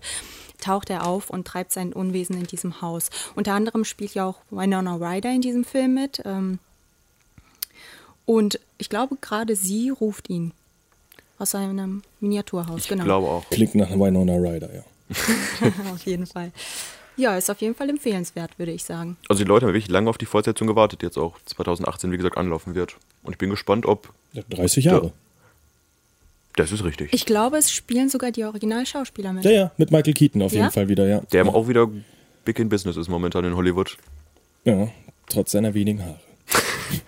[0.61, 3.09] taucht er auf und treibt sein Unwesen in diesem Haus.
[3.35, 6.21] Unter anderem spielt ja auch Winona Ryder in diesem Film mit.
[6.25, 6.59] Ähm,
[8.25, 10.51] und ich glaube, gerade sie ruft ihn
[11.37, 12.81] aus seinem Miniaturhaus.
[12.81, 13.03] Ich genau.
[13.03, 13.49] glaube auch.
[13.49, 14.83] Klingt nach Winona Ryder, ja.
[15.93, 16.51] auf jeden Fall.
[17.17, 19.17] Ja, ist auf jeden Fall empfehlenswert, würde ich sagen.
[19.29, 22.17] Also die Leute haben wirklich lange auf die Fortsetzung gewartet, die jetzt auch 2018, wie
[22.17, 22.97] gesagt, anlaufen wird.
[23.23, 24.13] Und ich bin gespannt, ob...
[24.33, 25.13] Ja, 30 Jahre.
[26.57, 27.13] Das ist richtig.
[27.13, 29.45] Ich glaube, es spielen sogar die Originalschauspieler mit.
[29.45, 30.61] Ja, ja, mit Michael Keaton auf Ja?
[30.61, 31.21] jeden Fall wieder, ja.
[31.31, 31.89] Der auch wieder
[32.43, 33.97] big in business ist momentan in Hollywood.
[34.63, 34.87] Ja,
[35.27, 36.19] trotz seiner wenigen Haare.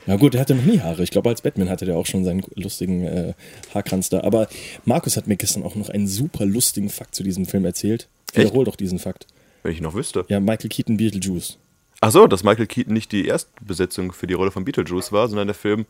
[0.05, 1.03] Ja gut, er hatte noch nie Haare.
[1.03, 3.33] Ich glaube, als Batman hatte der auch schon seinen lustigen äh,
[3.73, 4.21] Haarkranz da.
[4.21, 4.47] Aber
[4.85, 8.07] Markus hat mir gestern auch noch einen super lustigen Fakt zu diesem Film erzählt.
[8.33, 9.27] Wiederhol doch diesen Fakt.
[9.63, 10.25] Wenn ich noch wüsste.
[10.29, 11.57] Ja, Michael Keaton, Beetlejuice.
[11.99, 15.47] Ach so, dass Michael Keaton nicht die Erstbesetzung für die Rolle von Beetlejuice war, sondern
[15.47, 15.85] der Film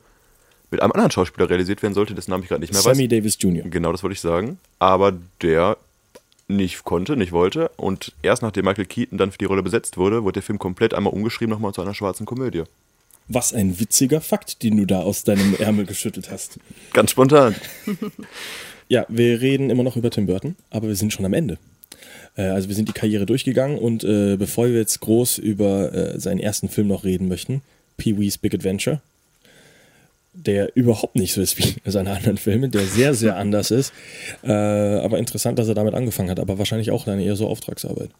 [0.71, 3.09] mit einem anderen Schauspieler realisiert werden sollte, dessen Namen ich gerade nicht mehr Sammy weiß.
[3.09, 3.63] Davis Jr.
[3.69, 4.59] Genau, das wollte ich sagen.
[4.79, 5.77] Aber der
[6.47, 7.71] nicht konnte, nicht wollte.
[7.77, 10.93] Und erst nachdem Michael Keaton dann für die Rolle besetzt wurde, wurde der Film komplett
[10.93, 12.63] einmal umgeschrieben nochmal zu einer schwarzen Komödie.
[13.29, 16.59] Was ein witziger Fakt, den du da aus deinem Ärmel geschüttelt hast.
[16.93, 17.55] Ganz spontan.
[18.89, 21.57] Ja, wir reden immer noch über Tim Burton, aber wir sind schon am Ende.
[22.37, 26.19] Äh, also wir sind die Karriere durchgegangen und äh, bevor wir jetzt groß über äh,
[26.19, 27.61] seinen ersten Film noch reden möchten,
[27.97, 29.01] Pee-wee's Big Adventure,
[30.33, 33.91] der überhaupt nicht so ist wie seine anderen Filme, der sehr, sehr anders ist.
[34.43, 38.11] Äh, aber interessant, dass er damit angefangen hat, aber wahrscheinlich auch dann eher so Auftragsarbeit.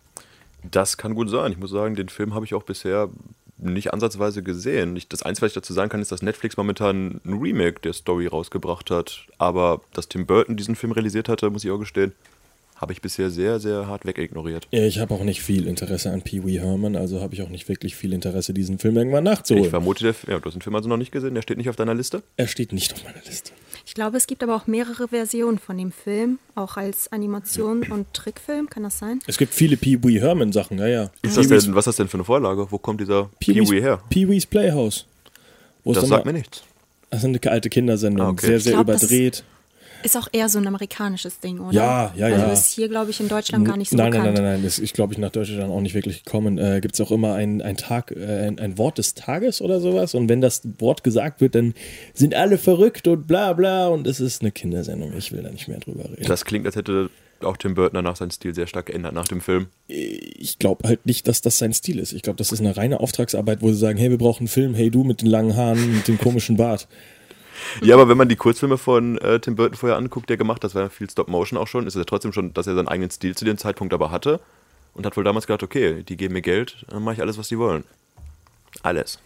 [0.70, 1.53] Das kann gut sein.
[1.53, 3.10] Ich muss sagen, den Film habe ich auch bisher
[3.58, 4.95] nicht ansatzweise gesehen.
[4.95, 7.93] Ich, das Einzige, was ich dazu sagen kann, ist, dass Netflix momentan ein Remake der
[7.93, 9.26] Story rausgebracht hat.
[9.38, 12.14] Aber dass Tim Burton diesen Film realisiert hatte, muss ich auch gestehen,
[12.76, 14.68] habe ich bisher sehr, sehr hart wegignoriert.
[14.70, 17.68] Ich habe auch nicht viel Interesse an Pee Wee Herman, also habe ich auch nicht
[17.68, 19.66] wirklich viel Interesse, diesen Film irgendwann nachzuholen.
[19.66, 21.70] Ich vermute, der, ja, du hast den Film also noch nicht gesehen, der steht nicht
[21.70, 22.22] auf deiner Liste.
[22.36, 23.51] er steht nicht auf meiner Liste.
[23.97, 28.13] Ich glaube, es gibt aber auch mehrere Versionen von dem Film, auch als Animation und
[28.13, 29.21] Trickfilm, kann das sein?
[29.25, 31.09] Es gibt viele Pee Wee Herman Sachen, ja, ja.
[31.23, 32.67] Ist das denn, was ist das denn für eine Vorlage?
[32.69, 33.99] Wo kommt dieser Pee-Wee her?
[34.11, 35.07] Pee-wee's Playhouse.
[35.83, 36.61] Wo es Das sagt mir nichts.
[37.09, 38.45] Das ist eine alte Kindersendung, Ah, okay.
[38.45, 39.43] sehr, sehr glaub, das überdreht.
[40.03, 41.73] Ist auch eher so ein amerikanisches Ding, oder?
[41.73, 42.35] Ja, ja, ja.
[42.35, 44.25] Also ist hier, glaube ich, in Deutschland gar nicht so nein, bekannt.
[44.25, 46.57] nein, nein, nein, nein, das ist, glaube ich, nach Deutschland auch nicht wirklich gekommen.
[46.57, 49.79] Äh, Gibt es auch immer ein, ein Tag, äh, ein, ein Wort des Tages oder
[49.79, 51.73] sowas und wenn das Wort gesagt wird, dann
[52.13, 55.13] sind alle verrückt und bla bla und es ist eine Kindersendung.
[55.17, 56.25] Ich will da nicht mehr drüber reden.
[56.27, 57.09] Das klingt, als hätte
[57.43, 59.67] auch Tim Burton danach seinen Stil sehr stark geändert nach dem Film.
[59.87, 62.13] ich glaube halt nicht, dass das sein Stil ist.
[62.13, 64.73] Ich glaube, das ist eine reine Auftragsarbeit, wo sie sagen, hey, wir brauchen einen Film,
[64.73, 66.87] hey du mit den langen Haaren, mit dem komischen Bart.
[67.82, 70.66] Ja, aber wenn man die Kurzfilme von äh, Tim Burton vorher anguckt, der gemacht hat,
[70.66, 72.88] das war ja viel Stop-Motion auch schon, ist es ja trotzdem schon, dass er seinen
[72.88, 74.39] eigenen Stil zu dem Zeitpunkt aber hatte
[74.93, 77.47] und hat wohl damals gedacht, okay, die geben mir Geld, dann mache ich alles, was
[77.47, 77.84] die wollen.
[78.84, 79.20] Alles.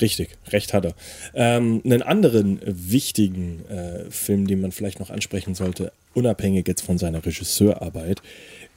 [0.00, 0.94] Richtig, recht hat er.
[1.34, 6.98] Ähm, einen anderen wichtigen äh, Film, den man vielleicht noch ansprechen sollte, unabhängig jetzt von
[6.98, 8.20] seiner Regisseurarbeit,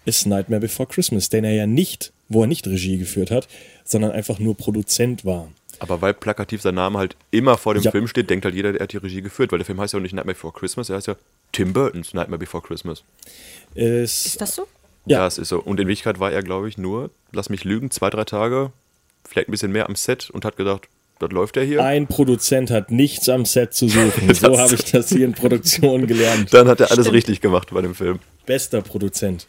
[0.06, 3.48] ist Nightmare Before Christmas, den er ja nicht, wo er nicht Regie geführt hat,
[3.84, 5.50] sondern einfach nur Produzent war.
[5.80, 7.92] Aber weil plakativ sein Name halt immer vor dem Ja.
[7.92, 10.00] Film steht, denkt halt jeder, er hat die Regie geführt, weil der Film heißt ja
[10.00, 11.16] auch nicht Nightmare Before Christmas, er heißt ja
[11.52, 13.04] Tim Burton's Nightmare Before Christmas.
[13.76, 14.68] Es, Ist das so?
[15.06, 15.20] Ja.
[15.20, 15.60] Das ist so.
[15.60, 18.72] Und in Wirklichkeit war er, glaube ich, nur, lass mich lügen, zwei, drei Tage,
[19.28, 20.88] vielleicht ein bisschen mehr am Set und hat gedacht,
[21.20, 21.84] das läuft ja hier.
[21.84, 24.34] ein Produzent hat nichts am Set zu suchen.
[24.34, 26.54] so habe ich das hier in Produktion gelernt.
[26.54, 27.16] Dann hat er alles Stimmt.
[27.18, 28.20] richtig gemacht bei dem Film.
[28.46, 29.48] Bester Produzent.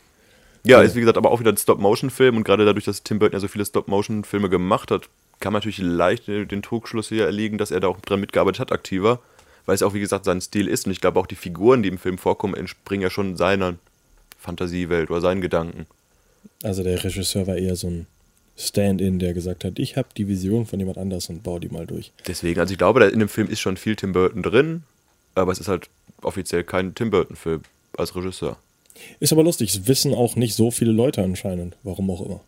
[0.64, 3.34] Ja, ist wie gesagt aber auch wieder ein Stop-Motion-Film und gerade dadurch, dass Tim Burton
[3.34, 5.08] ja so viele Stop-Motion-Filme gemacht hat,
[5.40, 8.72] kann man natürlich leicht den Trugschluss hier erliegen, dass er da auch dran mitgearbeitet hat,
[8.72, 9.20] aktiver,
[9.66, 11.88] weil es auch wie gesagt sein Stil ist und ich glaube auch die Figuren, die
[11.88, 13.76] im Film vorkommen, entspringen ja schon seiner
[14.38, 15.86] Fantasiewelt oder seinen Gedanken.
[16.62, 18.06] Also der Regisseur war eher so ein
[18.56, 21.86] Stand-in, der gesagt hat, ich habe die Vision von jemand anders und baue die mal
[21.86, 22.12] durch.
[22.26, 24.82] Deswegen, also ich glaube, in dem Film ist schon viel Tim Burton drin,
[25.34, 25.88] aber es ist halt
[26.22, 27.62] offiziell kein Tim Burton-Film
[27.96, 28.58] als Regisseur.
[29.18, 32.40] Ist aber lustig, es wissen auch nicht so viele Leute anscheinend, warum auch immer.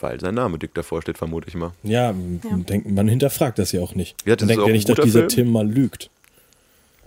[0.00, 1.72] Weil sein Name dick davor steht, vermute ich mal.
[1.82, 2.14] Ja, ja.
[2.56, 4.16] Denk, man hinterfragt das ja auch nicht.
[4.24, 5.28] Ja, das man denkt ja nicht, dass dieser Film?
[5.28, 6.10] Tim mal lügt.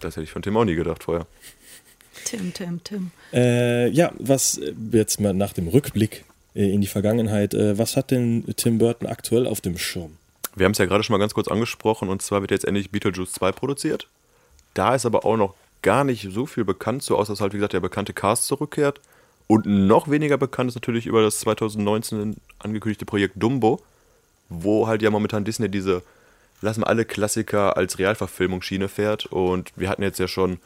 [0.02, 1.26] Das hätte ich von Tim auch nie gedacht vorher.
[2.26, 3.12] Tim, Tim, Tim.
[3.34, 7.96] Äh, ja, was äh, jetzt mal nach dem Rückblick äh, in die Vergangenheit, äh, was
[7.96, 10.18] hat denn Tim Burton aktuell auf dem Schirm?
[10.56, 12.92] Wir haben es ja gerade schon mal ganz kurz angesprochen und zwar wird jetzt endlich
[12.92, 14.10] Beetlejuice 2 produziert.
[14.74, 17.58] Da ist aber auch noch gar nicht so viel bekannt, so außer dass halt, wie
[17.58, 19.00] gesagt, der bekannte Cast zurückkehrt.
[19.48, 23.80] Und noch weniger bekannt ist natürlich über das 2019 angekündigte Projekt Dumbo,
[24.50, 26.02] wo halt ja momentan Disney diese
[26.62, 29.26] lassen wir alle Klassiker als Realverfilmung Schiene fährt.
[29.26, 30.58] Und wir hatten jetzt ja schon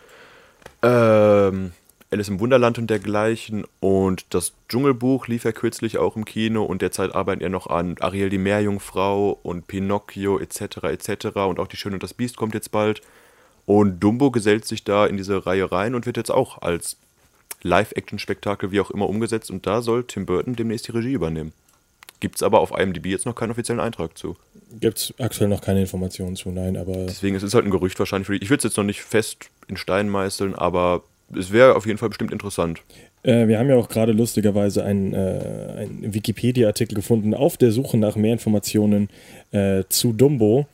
[0.81, 1.71] ähm,
[2.11, 3.65] Alice im Wunderland und dergleichen.
[3.79, 7.95] Und das Dschungelbuch lief ja kürzlich auch im Kino und derzeit arbeiten ja noch an
[7.99, 10.83] Ariel die Meerjungfrau und Pinocchio etc.
[10.83, 11.25] etc.
[11.35, 13.01] Und auch Die Schöne und das Biest kommt jetzt bald.
[13.65, 16.97] Und Dumbo gesellt sich da in diese Reihe rein und wird jetzt auch als
[17.63, 19.51] Live-Action-Spektakel wie auch immer umgesetzt.
[19.51, 21.53] Und da soll Tim Burton demnächst die Regie übernehmen.
[22.19, 24.35] Gibt es aber auf IMDb jetzt noch keinen offiziellen Eintrag zu.
[24.79, 27.05] Gibt es aktuell noch keine Informationen zu, nein, aber.
[27.05, 28.27] Deswegen es ist es halt ein Gerücht wahrscheinlich.
[28.27, 28.43] Für die.
[28.43, 31.03] Ich würde es jetzt noch nicht fest in Stein meißeln, aber
[31.35, 32.81] es wäre auf jeden Fall bestimmt interessant.
[33.23, 35.17] Äh, wir haben ja auch gerade lustigerweise einen, äh,
[35.77, 39.09] einen Wikipedia-Artikel gefunden auf der Suche nach mehr Informationen
[39.51, 40.67] äh, zu Dumbo.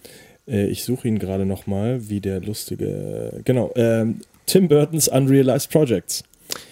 [0.48, 3.42] Äh, ich suche ihn gerade nochmal, wie der lustige.
[3.46, 6.24] Genau, ähm, Tim Burtons Unrealized Projects.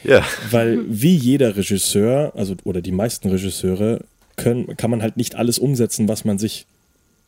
[0.03, 0.26] Ja.
[0.51, 4.01] Weil wie jeder Regisseur, also oder die meisten Regisseure,
[4.36, 6.65] können, kann man halt nicht alles umsetzen, was man sich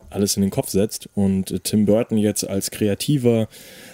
[0.10, 1.10] alles in den Kopf setzt.
[1.14, 3.48] Und Tim Burton jetzt als kreativer,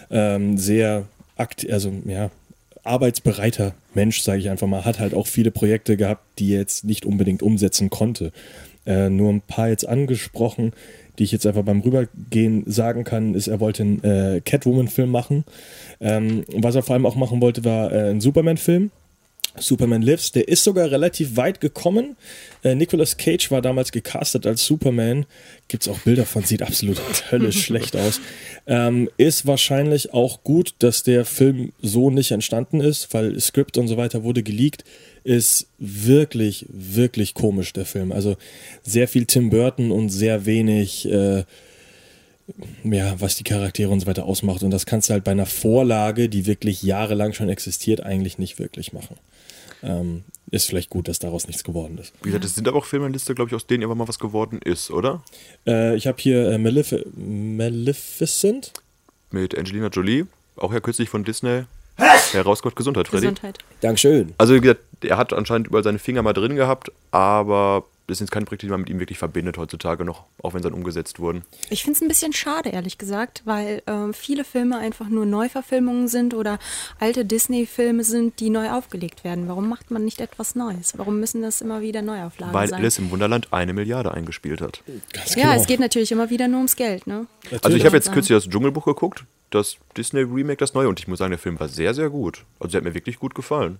[0.09, 2.29] ähm, sehr akt also ja,
[2.83, 6.83] arbeitsbereiter Mensch, sage ich einfach mal, hat halt auch viele Projekte gehabt, die er jetzt
[6.83, 8.31] nicht unbedingt umsetzen konnte.
[8.85, 10.73] Äh, nur ein paar jetzt angesprochen,
[11.21, 15.45] die ich jetzt einfach beim Rübergehen sagen kann, ist, er wollte einen äh, Catwoman-Film machen.
[15.99, 18.89] Ähm, was er vor allem auch machen wollte, war äh, ein Superman-Film
[19.57, 20.31] Superman Lives.
[20.31, 22.15] Der ist sogar relativ weit gekommen.
[22.63, 25.25] Äh, Nicolas Cage war damals gecastet als Superman.
[25.67, 26.99] Gibt es auch Bilder von, sieht absolut
[27.31, 28.21] höllisch schlecht aus.
[28.67, 33.87] Ähm, ist wahrscheinlich auch gut, dass der Film so nicht entstanden ist, weil Skript und
[33.87, 34.83] so weiter wurde geleakt.
[35.23, 38.11] Ist wirklich, wirklich komisch, der Film.
[38.11, 38.37] Also
[38.83, 41.07] sehr viel Tim Burton und sehr wenig.
[41.09, 41.43] Äh,
[42.83, 44.63] ja, was die Charaktere und so weiter ausmacht.
[44.63, 48.59] Und das kannst du halt bei einer Vorlage, die wirklich jahrelang schon existiert, eigentlich nicht
[48.59, 49.15] wirklich machen.
[49.83, 52.13] Ähm, ist vielleicht gut, dass daraus nichts geworden ist.
[52.21, 54.07] Wie gesagt, es sind aber auch Filme in Liste, glaube ich, aus denen immer mal
[54.07, 55.23] was geworden ist, oder?
[55.65, 58.73] Äh, ich habe hier äh, Malef Maleficent.
[59.31, 60.27] Mit Angelina Jolie,
[60.57, 61.63] auch ja kürzlich von Disney.
[62.31, 63.27] Heraus Gott Gesundheit, Freddy.
[63.27, 63.59] Gesundheit.
[63.81, 64.33] Dankeschön.
[64.37, 68.25] Also, wie gesagt, er hat anscheinend überall seine Finger mal drin gehabt, aber das sind
[68.25, 70.77] jetzt keine Projekte, die man mit ihm wirklich verbindet heutzutage noch, auch wenn sie dann
[70.77, 71.43] umgesetzt wurden.
[71.69, 76.09] Ich finde es ein bisschen schade, ehrlich gesagt, weil äh, viele Filme einfach nur Neuverfilmungen
[76.09, 76.59] sind oder
[76.99, 79.47] alte Disney-Filme sind, die neu aufgelegt werden.
[79.47, 80.97] Warum macht man nicht etwas Neues?
[80.97, 82.79] Warum müssen das immer wieder Neuauflagen weil sein?
[82.79, 84.83] Alice im Wunderland eine Milliarde eingespielt hat.
[85.13, 85.61] Ganz ja, genau.
[85.61, 87.27] es geht natürlich immer wieder nur ums Geld, ne?
[87.61, 91.19] Also ich habe jetzt kürzlich das Dschungelbuch geguckt, das Disney-Remake, das neue, und ich muss
[91.19, 92.43] sagen, der Film war sehr, sehr gut.
[92.59, 93.79] Also der hat mir wirklich gut gefallen.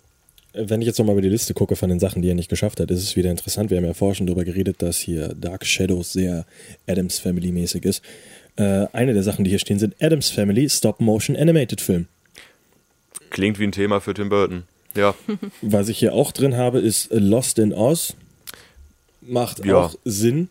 [0.53, 2.79] Wenn ich jetzt nochmal über die Liste gucke von den Sachen, die er nicht geschafft
[2.81, 3.69] hat, ist es wieder interessant.
[3.69, 6.45] Wir haben ja vorher schon darüber geredet, dass hier Dark Shadows sehr
[6.87, 8.03] Adams Family mäßig ist.
[8.57, 12.07] Äh, eine der Sachen, die hier stehen, sind Adams Family Stop-Motion Animated Film.
[13.29, 14.63] Klingt wie ein Thema für Tim Burton.
[14.93, 15.15] Ja,
[15.61, 18.13] Was ich hier auch drin habe, ist Lost in Oz.
[19.21, 19.77] Macht Ja.
[19.77, 20.49] auch Sinn,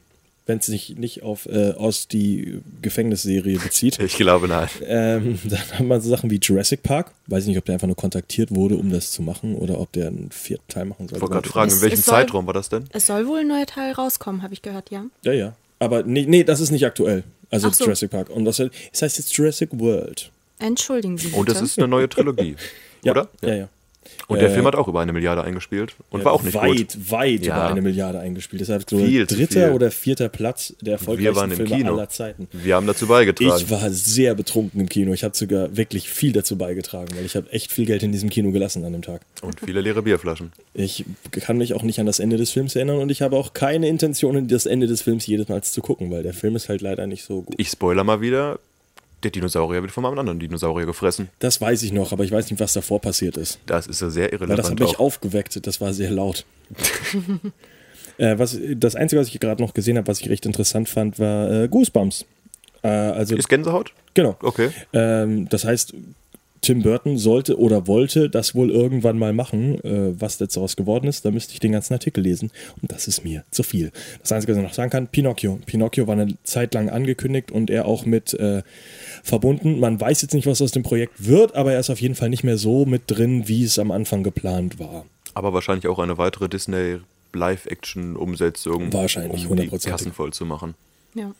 [0.50, 3.98] wenn es sich nicht auf äh, Oz die Gefängnisserie bezieht.
[4.00, 4.68] ich glaube nein.
[4.86, 7.12] Ähm, dann haben wir so Sachen wie Jurassic Park.
[7.28, 9.92] Weiß ich nicht, ob der einfach nur kontaktiert wurde, um das zu machen oder ob
[9.92, 11.16] der einen vierten Teil machen soll.
[11.16, 12.84] Ich wollte gerade fragen, in welchem soll- Zeitraum war das denn?
[12.92, 15.04] Es soll wohl ein neuer Teil rauskommen, habe ich gehört, ja.
[15.22, 15.54] Ja, ja.
[15.78, 17.24] Aber nee, nee, das ist nicht aktuell.
[17.50, 17.84] Also so.
[17.84, 18.28] Jurassic Park.
[18.28, 20.30] Und das, es heißt jetzt Jurassic World.
[20.58, 21.38] Entschuldigen Sie bitte.
[21.38, 22.56] Und das ist eine neue Trilogie,
[23.04, 23.28] Ja, oder?
[23.40, 23.68] Ja, ja.
[24.28, 26.76] Und der Äh, Film hat auch über eine Milliarde eingespielt und war auch nicht weit,
[26.94, 27.10] gut.
[27.10, 27.56] weit Ja.
[27.56, 28.60] über eine Milliarde eingespielt.
[28.60, 29.74] Deshalb so Viel dritter viel.
[29.74, 31.92] oder vierter Platz der erfolgreichsten Filme Kino.
[31.94, 32.46] aller Zeiten.
[32.52, 33.52] Wir haben dazu beigetragen.
[33.58, 35.12] Ich war sehr betrunken im Kino.
[35.12, 38.30] Ich habe sogar wirklich viel dazu beigetragen, weil ich habe echt viel Geld in diesem
[38.30, 39.22] Kino gelassen an dem Tag.
[39.42, 40.52] und viele leere Bierflaschen.
[40.74, 43.52] Ich kann mich auch nicht an das Ende des Films erinnern und ich habe auch
[43.52, 46.80] keine Intention, das Ende des Films jedes Mal zu gucken, weil der Film ist halt
[46.82, 47.54] leider nicht so gut.
[47.58, 48.58] Ich spoiler mal wieder.
[49.22, 51.28] Der Dinosaurier wird von einem anderen Dinosaurier gefressen.
[51.40, 53.60] Das weiß ich noch, aber ich weiß nicht, was davor passiert ist.
[53.66, 54.58] Das ist ja sehr Weil irrelevant.
[54.58, 55.00] das hat mich auch.
[55.00, 56.46] aufgeweckt, das war sehr laut.
[58.18, 61.18] äh, was, das Einzige, was ich gerade noch gesehen habe, was ich recht interessant fand,
[61.18, 62.24] war äh, Goosebumps.
[62.82, 63.92] Äh, also, Ist Gänsehaut?
[64.14, 64.36] genau.
[64.40, 64.70] Okay.
[64.92, 65.94] Ähm, das heißt,
[66.60, 69.82] Tim Burton sollte oder wollte das wohl irgendwann mal machen.
[69.84, 72.50] Äh, was jetzt daraus geworden ist, da müsste ich den ganzen Artikel lesen.
[72.80, 73.92] Und das ist mir zu viel.
[74.20, 75.58] Das Einzige, was ich noch sagen kann, Pinocchio.
[75.66, 78.62] Pinocchio war eine Zeit lang angekündigt und er auch mit äh,
[79.22, 79.80] verbunden.
[79.80, 82.28] Man weiß jetzt nicht, was aus dem Projekt wird, aber er ist auf jeden Fall
[82.30, 85.06] nicht mehr so mit drin, wie es am Anfang geplant war.
[85.34, 86.98] Aber wahrscheinlich auch eine weitere Disney
[87.32, 89.68] Live-Action-Umsetzung, Wahrscheinlich, um die.
[89.68, 90.74] Kassen voll zu machen.
[91.14, 91.32] Ja.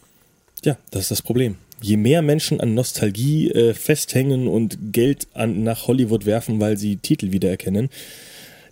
[0.64, 1.56] Ja, das ist das Problem.
[1.80, 6.96] Je mehr Menschen an Nostalgie äh, festhängen und Geld an, nach Hollywood werfen, weil sie
[6.96, 7.88] Titel wiedererkennen,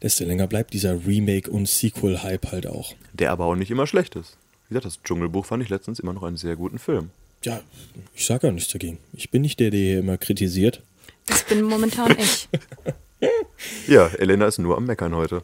[0.02, 2.94] desto länger bleibt dieser Remake- und Sequel-Hype halt auch.
[3.12, 4.36] Der aber auch nicht immer schlecht ist.
[4.68, 7.10] Wie gesagt, das Dschungelbuch fand ich letztens immer noch einen sehr guten Film.
[7.44, 7.60] Ja,
[8.14, 8.98] ich sage ja nichts dagegen.
[9.12, 10.82] Ich bin nicht der, der hier immer kritisiert.
[11.26, 12.48] Das bin momentan ich.
[13.88, 15.42] Ja, Elena ist nur am Meckern heute.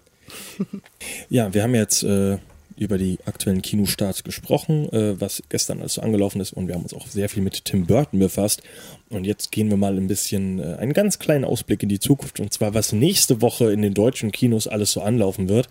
[1.28, 2.38] Ja, wir haben jetzt äh,
[2.76, 6.82] über die aktuellen Kinostarts gesprochen, äh, was gestern alles so angelaufen ist und wir haben
[6.82, 8.62] uns auch sehr viel mit Tim Burton befasst.
[9.10, 12.40] Und jetzt gehen wir mal ein bisschen äh, einen ganz kleinen Ausblick in die Zukunft
[12.40, 15.68] und zwar, was nächste Woche in den deutschen Kinos alles so anlaufen wird.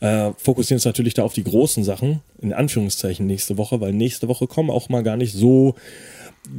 [0.00, 4.28] Äh, fokussieren uns natürlich da auf die großen Sachen, in Anführungszeichen nächste Woche, weil nächste
[4.28, 5.74] Woche kommen auch mal gar nicht so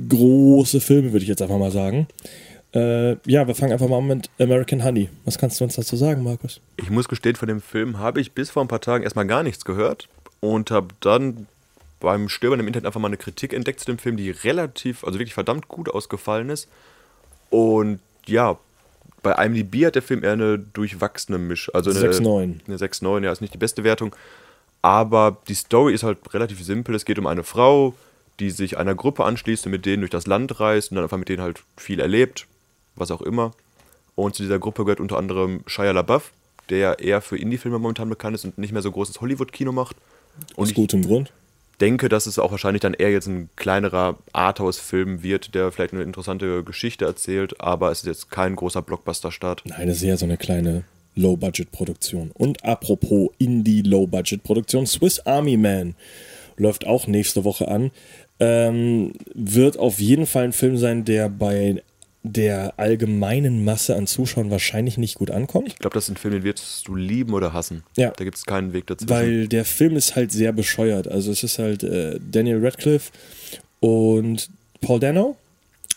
[0.10, 2.08] große Filme, würde ich jetzt einfach mal sagen.
[2.74, 5.10] Äh, ja, wir fangen einfach mal an mit American Honey.
[5.26, 6.60] Was kannst du uns dazu sagen, Markus?
[6.76, 9.44] Ich muss gestehen, von dem Film habe ich bis vor ein paar Tagen erstmal gar
[9.44, 10.10] nichts gehört
[10.42, 11.48] und habe dann
[12.00, 15.18] beim Stöbern im Internet einfach mal eine Kritik entdeckt zu dem Film, die relativ, also
[15.18, 16.68] wirklich verdammt gut ausgefallen ist.
[17.50, 18.58] Und ja,
[19.24, 21.74] bei IMDb hat der Film eher eine durchwachsene Misch.
[21.74, 22.60] Also eine 6,9.
[22.68, 24.16] Eine 6,9, ja, ist nicht die beste Wertung.
[24.82, 26.94] Aber die Story ist halt relativ simpel.
[26.96, 27.96] Es geht um eine Frau,
[28.40, 31.18] die sich einer Gruppe anschließt und mit denen durch das Land reist und dann einfach
[31.18, 32.46] mit denen halt viel erlebt,
[33.00, 33.52] was auch immer.
[34.16, 36.32] Und zu dieser Gruppe gehört unter anderem Shia LaBeouf,
[36.70, 39.96] der eher für Indie-Filme momentan bekannt ist und nicht mehr so großes Hollywood-Kino macht.
[40.56, 41.32] Und Aus ich gutem Grund.
[41.80, 46.04] denke, dass es auch wahrscheinlich dann eher jetzt ein kleinerer Arthouse-Film wird, der vielleicht eine
[46.04, 49.64] interessante Geschichte erzählt, aber es ist jetzt kein großer Blockbuster-Start.
[49.66, 50.84] Nein, das ist eher so eine kleine
[51.16, 52.32] Low-Budget-Produktion.
[52.34, 55.96] Und apropos Indie-Low-Budget-Produktion, Swiss Army Man
[56.58, 57.92] läuft auch nächste Woche an.
[58.40, 61.82] Ähm, wird auf jeden Fall ein Film sein, der bei
[62.28, 65.68] der allgemeinen Masse an Zuschauern wahrscheinlich nicht gut ankommt.
[65.68, 67.84] Ich glaube, das ist ein Film, den wirst du lieben oder hassen.
[67.96, 68.12] Ja.
[68.16, 69.10] Da gibt es keinen Weg dazwischen.
[69.10, 71.08] Weil der Film ist halt sehr bescheuert.
[71.08, 73.12] Also es ist halt äh, Daniel Radcliffe
[73.80, 74.50] und
[74.82, 75.36] Paul Dano.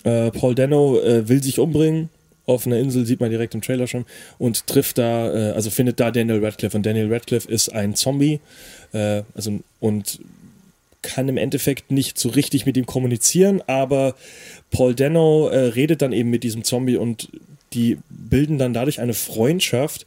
[0.05, 2.09] Äh, Paul Dano äh, will sich umbringen.
[2.47, 4.07] Auf einer Insel sieht man direkt im Trailer schon
[4.39, 6.77] und trifft da, äh, also findet da Daniel Radcliffe.
[6.77, 8.41] Und Daniel Radcliffe ist ein Zombie,
[8.93, 10.19] äh, also und
[11.03, 14.15] kann im Endeffekt nicht so richtig mit ihm kommunizieren, aber
[14.71, 17.31] Paul Dano äh, redet dann eben mit diesem Zombie und
[17.73, 20.07] die bilden dann dadurch eine Freundschaft,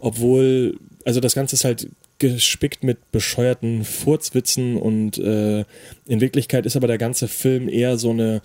[0.00, 1.88] obwohl, also das Ganze ist halt
[2.18, 5.64] gespickt mit bescheuerten Furzwitzen und äh,
[6.06, 8.42] in Wirklichkeit ist aber der ganze Film eher so eine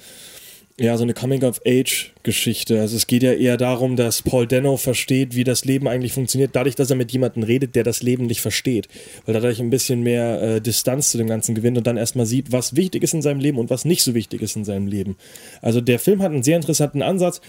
[0.80, 2.80] ja, so eine Coming-of-Age-Geschichte.
[2.80, 6.52] Also es geht ja eher darum, dass Paul Dano versteht, wie das Leben eigentlich funktioniert,
[6.54, 8.88] dadurch, dass er mit jemandem redet, der das Leben nicht versteht.
[9.26, 12.52] Weil dadurch ein bisschen mehr äh, Distanz zu dem Ganzen gewinnt und dann erstmal sieht,
[12.52, 15.18] was wichtig ist in seinem Leben und was nicht so wichtig ist in seinem Leben.
[15.64, 17.42] Also der Film hat einen sehr interessanten Ansatz,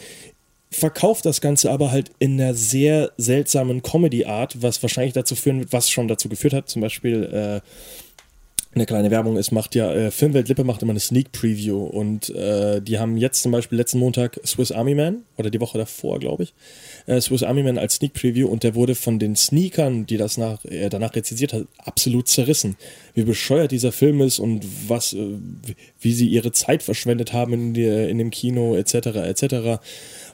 [0.70, 5.72] verkauft das Ganze aber halt in einer sehr seltsamen Comedy-Art, was wahrscheinlich dazu führen wird,
[5.72, 7.60] was schon dazu geführt hat, zum Beispiel äh,
[8.78, 12.30] eine kleine Werbung ist, macht ja, äh, Filmwelt Lippe macht immer eine Sneak Preview und
[12.30, 16.18] äh, die haben jetzt zum Beispiel letzten Montag Swiss Army Man oder die Woche davor,
[16.18, 16.54] glaube ich,
[17.06, 20.38] äh, Swiss Army Man als Sneak Preview und der wurde von den Sneakern, die das
[20.38, 22.76] nach, äh, danach rezensiert hat, absolut zerrissen.
[23.14, 25.26] Wie bescheuert dieser Film ist und was, äh,
[26.00, 28.94] wie sie ihre Zeit verschwendet haben in, die, in dem Kino etc.
[29.16, 29.80] etc.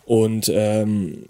[0.04, 1.24] Und ähm,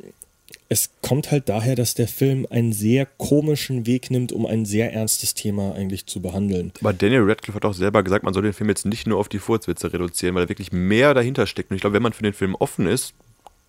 [0.69, 4.93] es kommt halt daher, dass der Film einen sehr komischen Weg nimmt, um ein sehr
[4.93, 6.73] ernstes Thema eigentlich zu behandeln.
[6.81, 9.29] Aber Daniel Radcliffe hat auch selber gesagt, man soll den Film jetzt nicht nur auf
[9.29, 11.71] die Furzwitze reduzieren, weil da wirklich mehr dahinter steckt.
[11.71, 13.15] Und ich glaube, wenn man für den Film offen ist,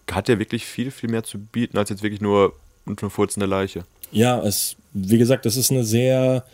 [0.10, 2.54] hat er wirklich viel, viel mehr zu bieten, als jetzt wirklich nur
[2.86, 3.86] eine furzende Leiche.
[4.12, 6.46] Ja, es, wie gesagt, das ist eine sehr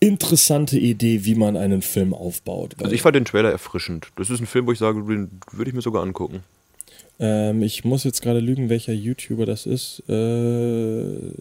[0.00, 2.74] interessante Idee, wie man einen Film aufbaut.
[2.80, 4.08] Also ich fand den Trailer erfrischend.
[4.16, 6.42] Das ist ein Film, wo ich sage, den würde ich mir sogar angucken.
[7.20, 10.02] Ähm, ich muss jetzt gerade lügen, welcher YouTuber das ist.
[10.08, 10.12] Äh,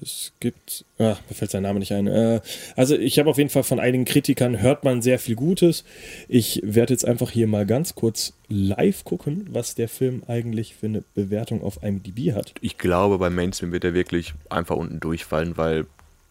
[0.01, 0.85] es gibt.
[0.99, 2.07] Ach, mir fällt sein Name nicht ein.
[2.07, 2.41] Äh,
[2.75, 5.83] also, ich habe auf jeden Fall von einigen Kritikern hört man sehr viel Gutes.
[6.27, 10.85] Ich werde jetzt einfach hier mal ganz kurz live gucken, was der Film eigentlich für
[10.85, 12.53] eine Bewertung auf IMDb hat.
[12.61, 15.87] Ich glaube, beim Mainstream wird er wirklich einfach unten durchfallen, weil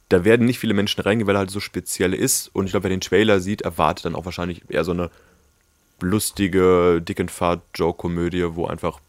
[0.08, 2.48] da werden nicht viele Menschen reingehen, weil er halt so speziell ist.
[2.52, 5.10] Und ich glaube, wer den Trailer sieht, erwartet dann auch wahrscheinlich eher so eine
[6.00, 9.00] lustige Dick and Fart Joke-Komödie, wo einfach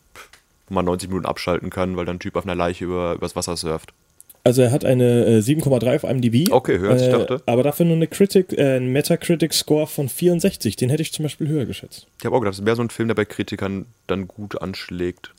[0.66, 3.36] pff, mal 90 Minuten abschalten kann, weil dann ein Typ auf einer Leiche über, übers
[3.36, 3.94] Wasser surft.
[4.46, 6.52] Also er hat eine äh, 7,3 auf IMDb.
[6.52, 7.42] Okay, höher als ich äh, dachte.
[7.46, 10.76] Aber dafür nur eine Critic, äh, einen Metacritic-Score von 64.
[10.76, 12.08] Den hätte ich zum Beispiel höher geschätzt.
[12.20, 15.34] Ich habe auch gedacht, das wäre so ein Film, der bei Kritikern dann gut anschlägt.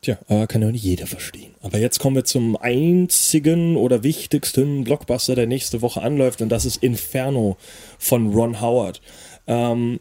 [0.00, 1.54] Tja, aber kann ja nicht jeder verstehen.
[1.62, 6.64] Aber jetzt kommen wir zum einzigen oder wichtigsten Blockbuster, der nächste Woche anläuft, und das
[6.64, 7.56] ist Inferno
[7.98, 9.02] von Ron Howard.
[9.46, 10.00] Ähm,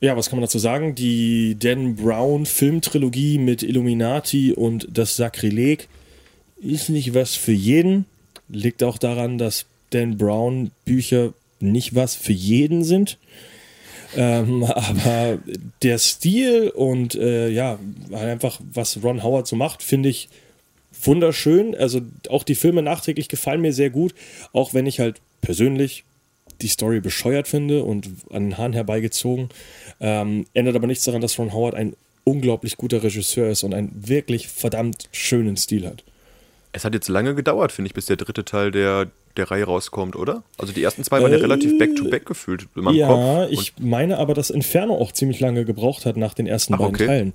[0.00, 0.94] ja, was kann man dazu sagen?
[0.94, 5.88] Die Dan Brown Filmtrilogie mit Illuminati und das Sakrileg
[6.60, 8.06] ist nicht was für jeden.
[8.48, 13.18] Liegt auch daran, dass Dan Brown Bücher nicht was für jeden sind.
[14.16, 15.38] Ähm, aber
[15.82, 17.78] der Stil und äh, ja,
[18.12, 20.30] einfach was Ron Howard so macht, finde ich
[21.02, 21.74] wunderschön.
[21.74, 24.14] Also auch die Filme nachträglich gefallen mir sehr gut,
[24.52, 26.04] auch wenn ich halt persönlich
[26.62, 29.48] die Story bescheuert finde und an den Haaren herbeigezogen.
[30.00, 31.94] Ähm, ändert aber nichts daran, dass Ron Howard ein
[32.24, 36.04] unglaublich guter Regisseur ist und einen wirklich verdammt schönen Stil hat.
[36.72, 40.14] Es hat jetzt lange gedauert, finde ich, bis der dritte Teil der, der Reihe rauskommt,
[40.14, 40.44] oder?
[40.58, 43.48] Also die ersten zwei waren ja Äh, relativ back-to-back gefühlt in meinem ja, Kopf.
[43.50, 46.94] ich meine aber, dass Inferno auch ziemlich lange gebraucht hat nach den ersten Ach, beiden
[46.94, 47.06] okay.
[47.06, 47.32] Teilen.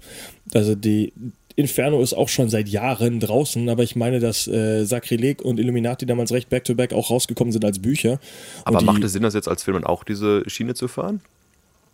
[0.54, 1.12] Also die
[1.56, 6.06] Inferno ist auch schon seit Jahren draußen, aber ich meine, dass äh, Sakrileg und Illuminati
[6.06, 8.20] damals recht back-to-back auch rausgekommen sind als Bücher.
[8.66, 11.22] aber macht es Sinn, das jetzt als Film dann auch diese Schiene zu fahren?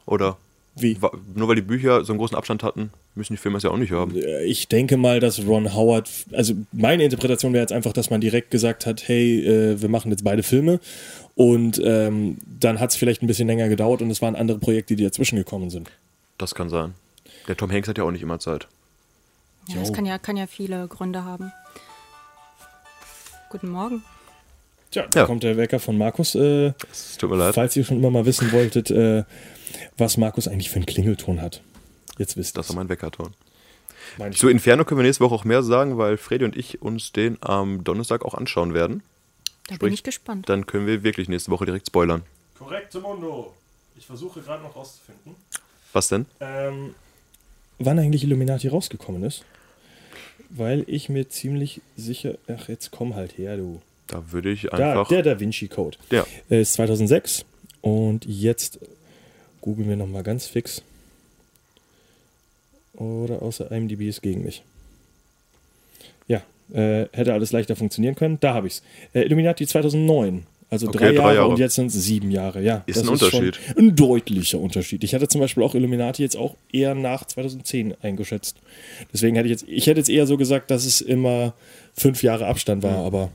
[0.05, 0.37] Oder?
[0.75, 0.97] Wie?
[1.35, 3.77] Nur weil die Bücher so einen großen Abstand hatten, müssen die Filme es ja auch
[3.77, 4.15] nicht haben.
[4.45, 8.51] Ich denke mal, dass Ron Howard, also meine Interpretation wäre jetzt einfach, dass man direkt
[8.51, 10.79] gesagt hat, hey, äh, wir machen jetzt beide Filme
[11.35, 14.95] und ähm, dann hat es vielleicht ein bisschen länger gedauert und es waren andere Projekte,
[14.95, 15.91] die dazwischen gekommen sind.
[16.37, 16.93] Das kann sein.
[17.49, 18.67] Der Tom Hanks hat ja auch nicht immer Zeit.
[19.67, 21.51] Ja, das kann ja, kann ja viele Gründe haben.
[23.49, 24.03] Guten Morgen.
[24.91, 25.25] Tja, da Ja.
[25.25, 26.35] kommt der Wecker von Markus.
[26.35, 27.55] Äh, Es tut mir leid.
[27.55, 29.23] falls ihr schon immer mal wissen wolltet, äh,
[29.97, 31.61] was Markus eigentlich für einen Klingelton hat.
[32.17, 33.33] Jetzt wisst ihr Das war mein Weckerton.
[34.17, 37.13] Mein Zu Inferno können wir nächste Woche auch mehr sagen, weil Freddy und ich uns
[37.13, 39.03] den am Donnerstag auch anschauen werden.
[39.67, 40.49] Da Sprich, bin ich gespannt.
[40.49, 42.23] Dann können wir wirklich nächste Woche direkt spoilern.
[42.57, 43.53] Korrekte Mundo.
[43.97, 45.35] Ich versuche gerade noch rauszufinden,
[45.93, 46.25] Was denn?
[46.41, 46.95] ähm,
[47.79, 49.45] wann eigentlich Illuminati rausgekommen ist.
[50.53, 52.35] Weil ich mir ziemlich sicher.
[52.47, 53.81] Ach, jetzt komm halt her, du.
[54.07, 55.07] Da würde ich Da, einfach.
[55.07, 55.97] der Da Vinci Code.
[56.11, 56.25] Ja.
[56.49, 57.45] Äh, Ist 2006.
[57.81, 58.79] Und jetzt
[59.61, 60.81] googeln wir nochmal ganz fix.
[62.93, 64.63] Oder außer IMDb ist gegen mich.
[66.27, 66.41] Ja,
[66.73, 68.37] äh, hätte alles leichter funktionieren können.
[68.41, 68.83] Da habe ich es.
[69.13, 70.45] Äh, Illuminati 2009.
[70.71, 71.47] Also Okay, drei, drei Jahre, Jahre.
[71.49, 72.63] und jetzt sind es sieben Jahre.
[72.63, 73.59] Ja, Ist ein schon Unterschied.
[73.77, 75.03] ein deutlicher Unterschied.
[75.03, 78.55] Ich hatte zum Beispiel auch Illuminati jetzt auch eher nach 2010 eingeschätzt.
[79.13, 81.53] Deswegen hätte ich jetzt, ich hätte jetzt eher so gesagt, dass es immer
[81.93, 83.29] fünf Jahre Abstand war, aber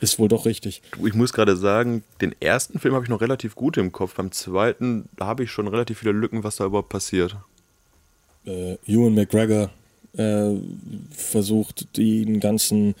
[0.00, 0.80] ist wohl doch richtig.
[1.04, 4.14] Ich muss gerade sagen, den ersten Film habe ich noch relativ gut im Kopf.
[4.14, 7.36] Beim zweiten habe ich schon relativ viele Lücken, was da überhaupt passiert.
[8.46, 9.70] äh, Ewan McGregor
[10.16, 10.54] äh,
[11.10, 12.94] versucht den ganzen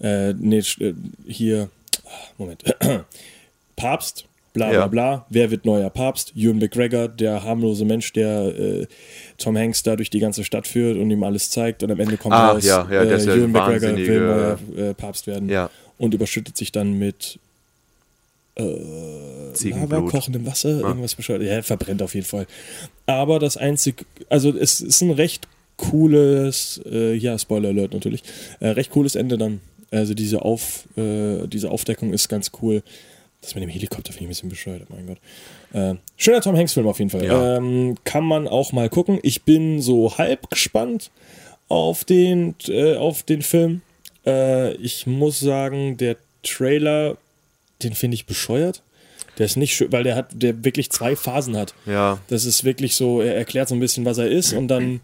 [0.00, 0.92] äh, nee, äh,
[1.26, 1.70] hier
[2.38, 2.62] Moment
[3.76, 4.86] Papst bla bla Ja.
[4.86, 8.86] bla wer wird neuer Papst Ewan McGregor der harmlose Mensch der äh,
[9.36, 12.16] Tom Hanks da durch die ganze Stadt führt und ihm alles zeigt und am Ende
[12.16, 15.70] kommt Ach, raus ja, ja, ist ja Ewan McGregor will neuer äh, Papst werden Ja.
[15.98, 17.38] und überschüttet sich dann mit
[18.56, 20.10] Lava, Ziegenblut.
[20.10, 21.42] kochendem Wasser, irgendwas bescheuert.
[21.42, 22.46] Ja, verbrennt auf jeden Fall.
[23.06, 25.46] Aber das einzig, also es ist ein recht
[25.76, 28.22] cooles, äh, ja, Spoiler Alert natürlich,
[28.58, 29.60] äh, recht cooles Ende dann.
[29.90, 32.82] Also diese, Auf, äh, diese Aufdeckung ist ganz cool.
[33.40, 35.18] Das mit dem Helikopter finde ich ein bisschen bescheuert, mein Gott.
[35.72, 37.24] Äh, schöner Tom Hanks-Film auf jeden Fall.
[37.24, 37.56] Ja.
[37.56, 39.20] Ähm, kann man auch mal gucken.
[39.22, 41.10] Ich bin so halb gespannt
[41.68, 43.82] auf den, äh, auf den Film.
[44.26, 47.16] Äh, ich muss sagen, der Trailer,
[47.82, 48.82] den finde ich bescheuert.
[49.38, 51.74] Der ist nicht schön, weil der hat, der wirklich zwei Phasen hat.
[51.86, 52.18] Ja.
[52.26, 55.00] Das ist wirklich so, er erklärt so ein bisschen, was er ist und dann,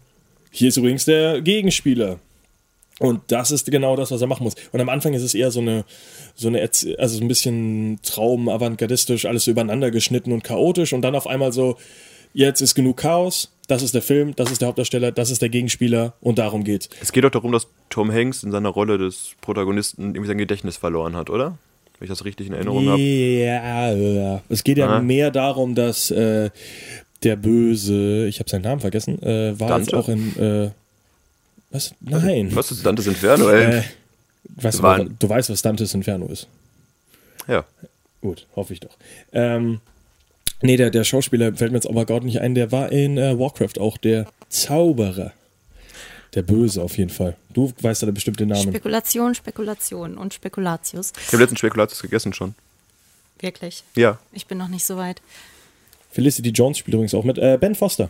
[0.51, 2.19] hier ist übrigens der Gegenspieler.
[2.99, 4.55] Und das ist genau das, was er machen muss.
[4.71, 5.83] Und am Anfang ist es eher so eine,
[6.33, 10.93] so eine, also so ein bisschen Traum, avantgardistisch, alles so übereinander geschnitten und chaotisch.
[10.93, 11.77] Und dann auf einmal so,
[12.33, 15.49] jetzt ist genug Chaos, das ist der Film, das ist der Hauptdarsteller, das ist der
[15.49, 16.89] Gegenspieler und darum geht's.
[17.01, 20.77] Es geht doch darum, dass Tom Hanks in seiner Rolle des Protagonisten irgendwie sein Gedächtnis
[20.77, 21.57] verloren hat, oder?
[21.99, 23.01] Wenn ich das richtig in Erinnerung habe.
[23.01, 24.41] Ja, ja.
[24.49, 25.01] es geht ja Aha.
[25.01, 26.49] mehr darum, dass äh,
[27.23, 29.97] der Böse, ich habe seinen Namen vergessen, äh, war jetzt Dante?
[29.97, 30.71] auch in, äh,
[31.75, 31.93] was?
[31.99, 32.55] Nein.
[32.55, 33.79] Was ist Dantes Inferno, ey?
[33.79, 33.83] Äh,
[34.55, 36.47] weißt du, War- du weißt, was Dantes Inferno ist.
[37.47, 37.65] Ja.
[38.21, 38.97] Gut, hoffe ich doch.
[39.33, 39.81] Ähm,
[40.61, 43.37] nee, der, der Schauspieler fällt mir jetzt aber gerade nicht ein, der war in äh,
[43.37, 45.31] Warcraft auch der Zauberer.
[46.33, 47.37] Der Böse auf jeden Fall.
[47.53, 48.61] Du weißt ja bestimmt den Namen.
[48.63, 51.13] Spekulation, Spekulation und Spekulatius.
[51.21, 52.55] Ich habe letzten Spekulatius gegessen schon.
[53.39, 53.83] Wirklich.
[53.95, 54.19] Ja.
[54.33, 55.21] Ich bin noch nicht so weit.
[56.11, 57.37] Felicity Jones spielt übrigens auch mit.
[57.37, 58.09] Äh, ben Foster.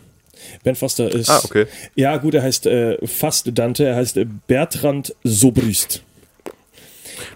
[0.64, 1.30] Ben Foster ist.
[1.30, 1.66] Ah, okay.
[1.94, 6.02] Ja, gut, er heißt äh, fast Dante, er heißt äh, Bertrand Sobrist.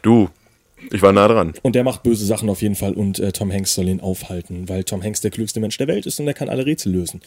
[0.03, 0.29] Du,
[0.91, 1.55] ich war nah dran.
[1.63, 4.69] Und der macht böse Sachen auf jeden Fall und äh, Tom Hanks soll ihn aufhalten,
[4.69, 7.21] weil Tom Hanks der klügste Mensch der Welt ist und er kann alle Rätsel lösen.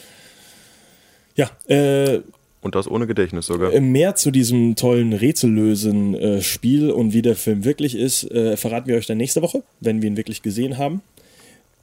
[1.35, 2.19] Ja, äh,
[2.61, 3.73] Und das ohne Gedächtnis sogar.
[3.73, 8.97] Äh, Mehr zu diesem tollen Rätsellösen-Spiel und wie der Film wirklich ist, äh, verraten wir
[8.97, 11.01] euch dann nächste Woche, wenn wir ihn wirklich gesehen haben.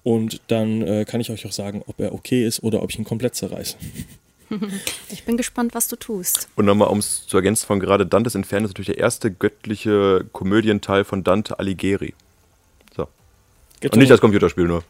[0.03, 2.98] Und dann äh, kann ich euch auch sagen, ob er okay ist oder ob ich
[2.98, 3.76] ihn komplett zerreiße.
[5.11, 6.48] Ich bin gespannt, was du tust.
[6.57, 10.24] Und nochmal, um es zu ergänzen von gerade, Dantes Inferno ist natürlich der erste göttliche
[10.32, 12.14] Komödienteil von Dante Alighieri.
[12.96, 13.07] So.
[13.78, 14.82] Gibt Und nicht das Computerspiel nur.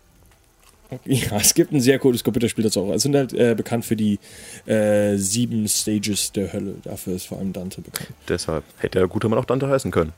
[1.05, 2.93] Ja, es gibt ein sehr cooles Computerspiel dazu auch.
[2.93, 4.19] Es sind halt äh, bekannt für die
[4.67, 6.75] äh, sieben Stages der Hölle.
[6.83, 8.11] Dafür ist vor allem Dante bekannt.
[8.29, 10.13] Deshalb hätte der gute Mann auch Dante heißen können.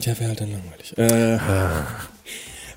[0.00, 0.96] Ja, wäre halt dann langweilig.
[0.96, 1.38] Äh,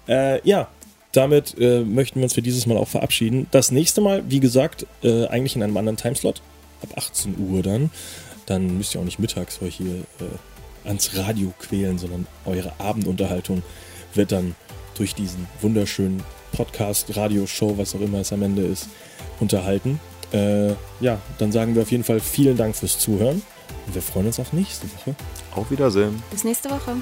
[0.07, 0.67] äh, ja,
[1.11, 3.47] damit äh, möchten wir uns für dieses Mal auch verabschieden.
[3.51, 6.41] Das nächste Mal, wie gesagt, äh, eigentlich in einem anderen Timeslot.
[6.81, 7.91] Ab 18 Uhr dann.
[8.45, 13.61] Dann müsst ihr auch nicht mittags euch hier äh, ans Radio quälen, sondern eure Abendunterhaltung
[14.13, 14.55] wird dann
[14.95, 18.89] durch diesen wunderschönen Podcast, Radioshow, was auch immer es am Ende ist,
[19.39, 19.99] unterhalten.
[20.33, 23.41] Äh, ja, dann sagen wir auf jeden Fall vielen Dank fürs Zuhören.
[23.87, 25.15] Und wir freuen uns auf nächste Woche.
[25.55, 26.21] Auf Wiedersehen.
[26.31, 26.97] Bis nächste Woche.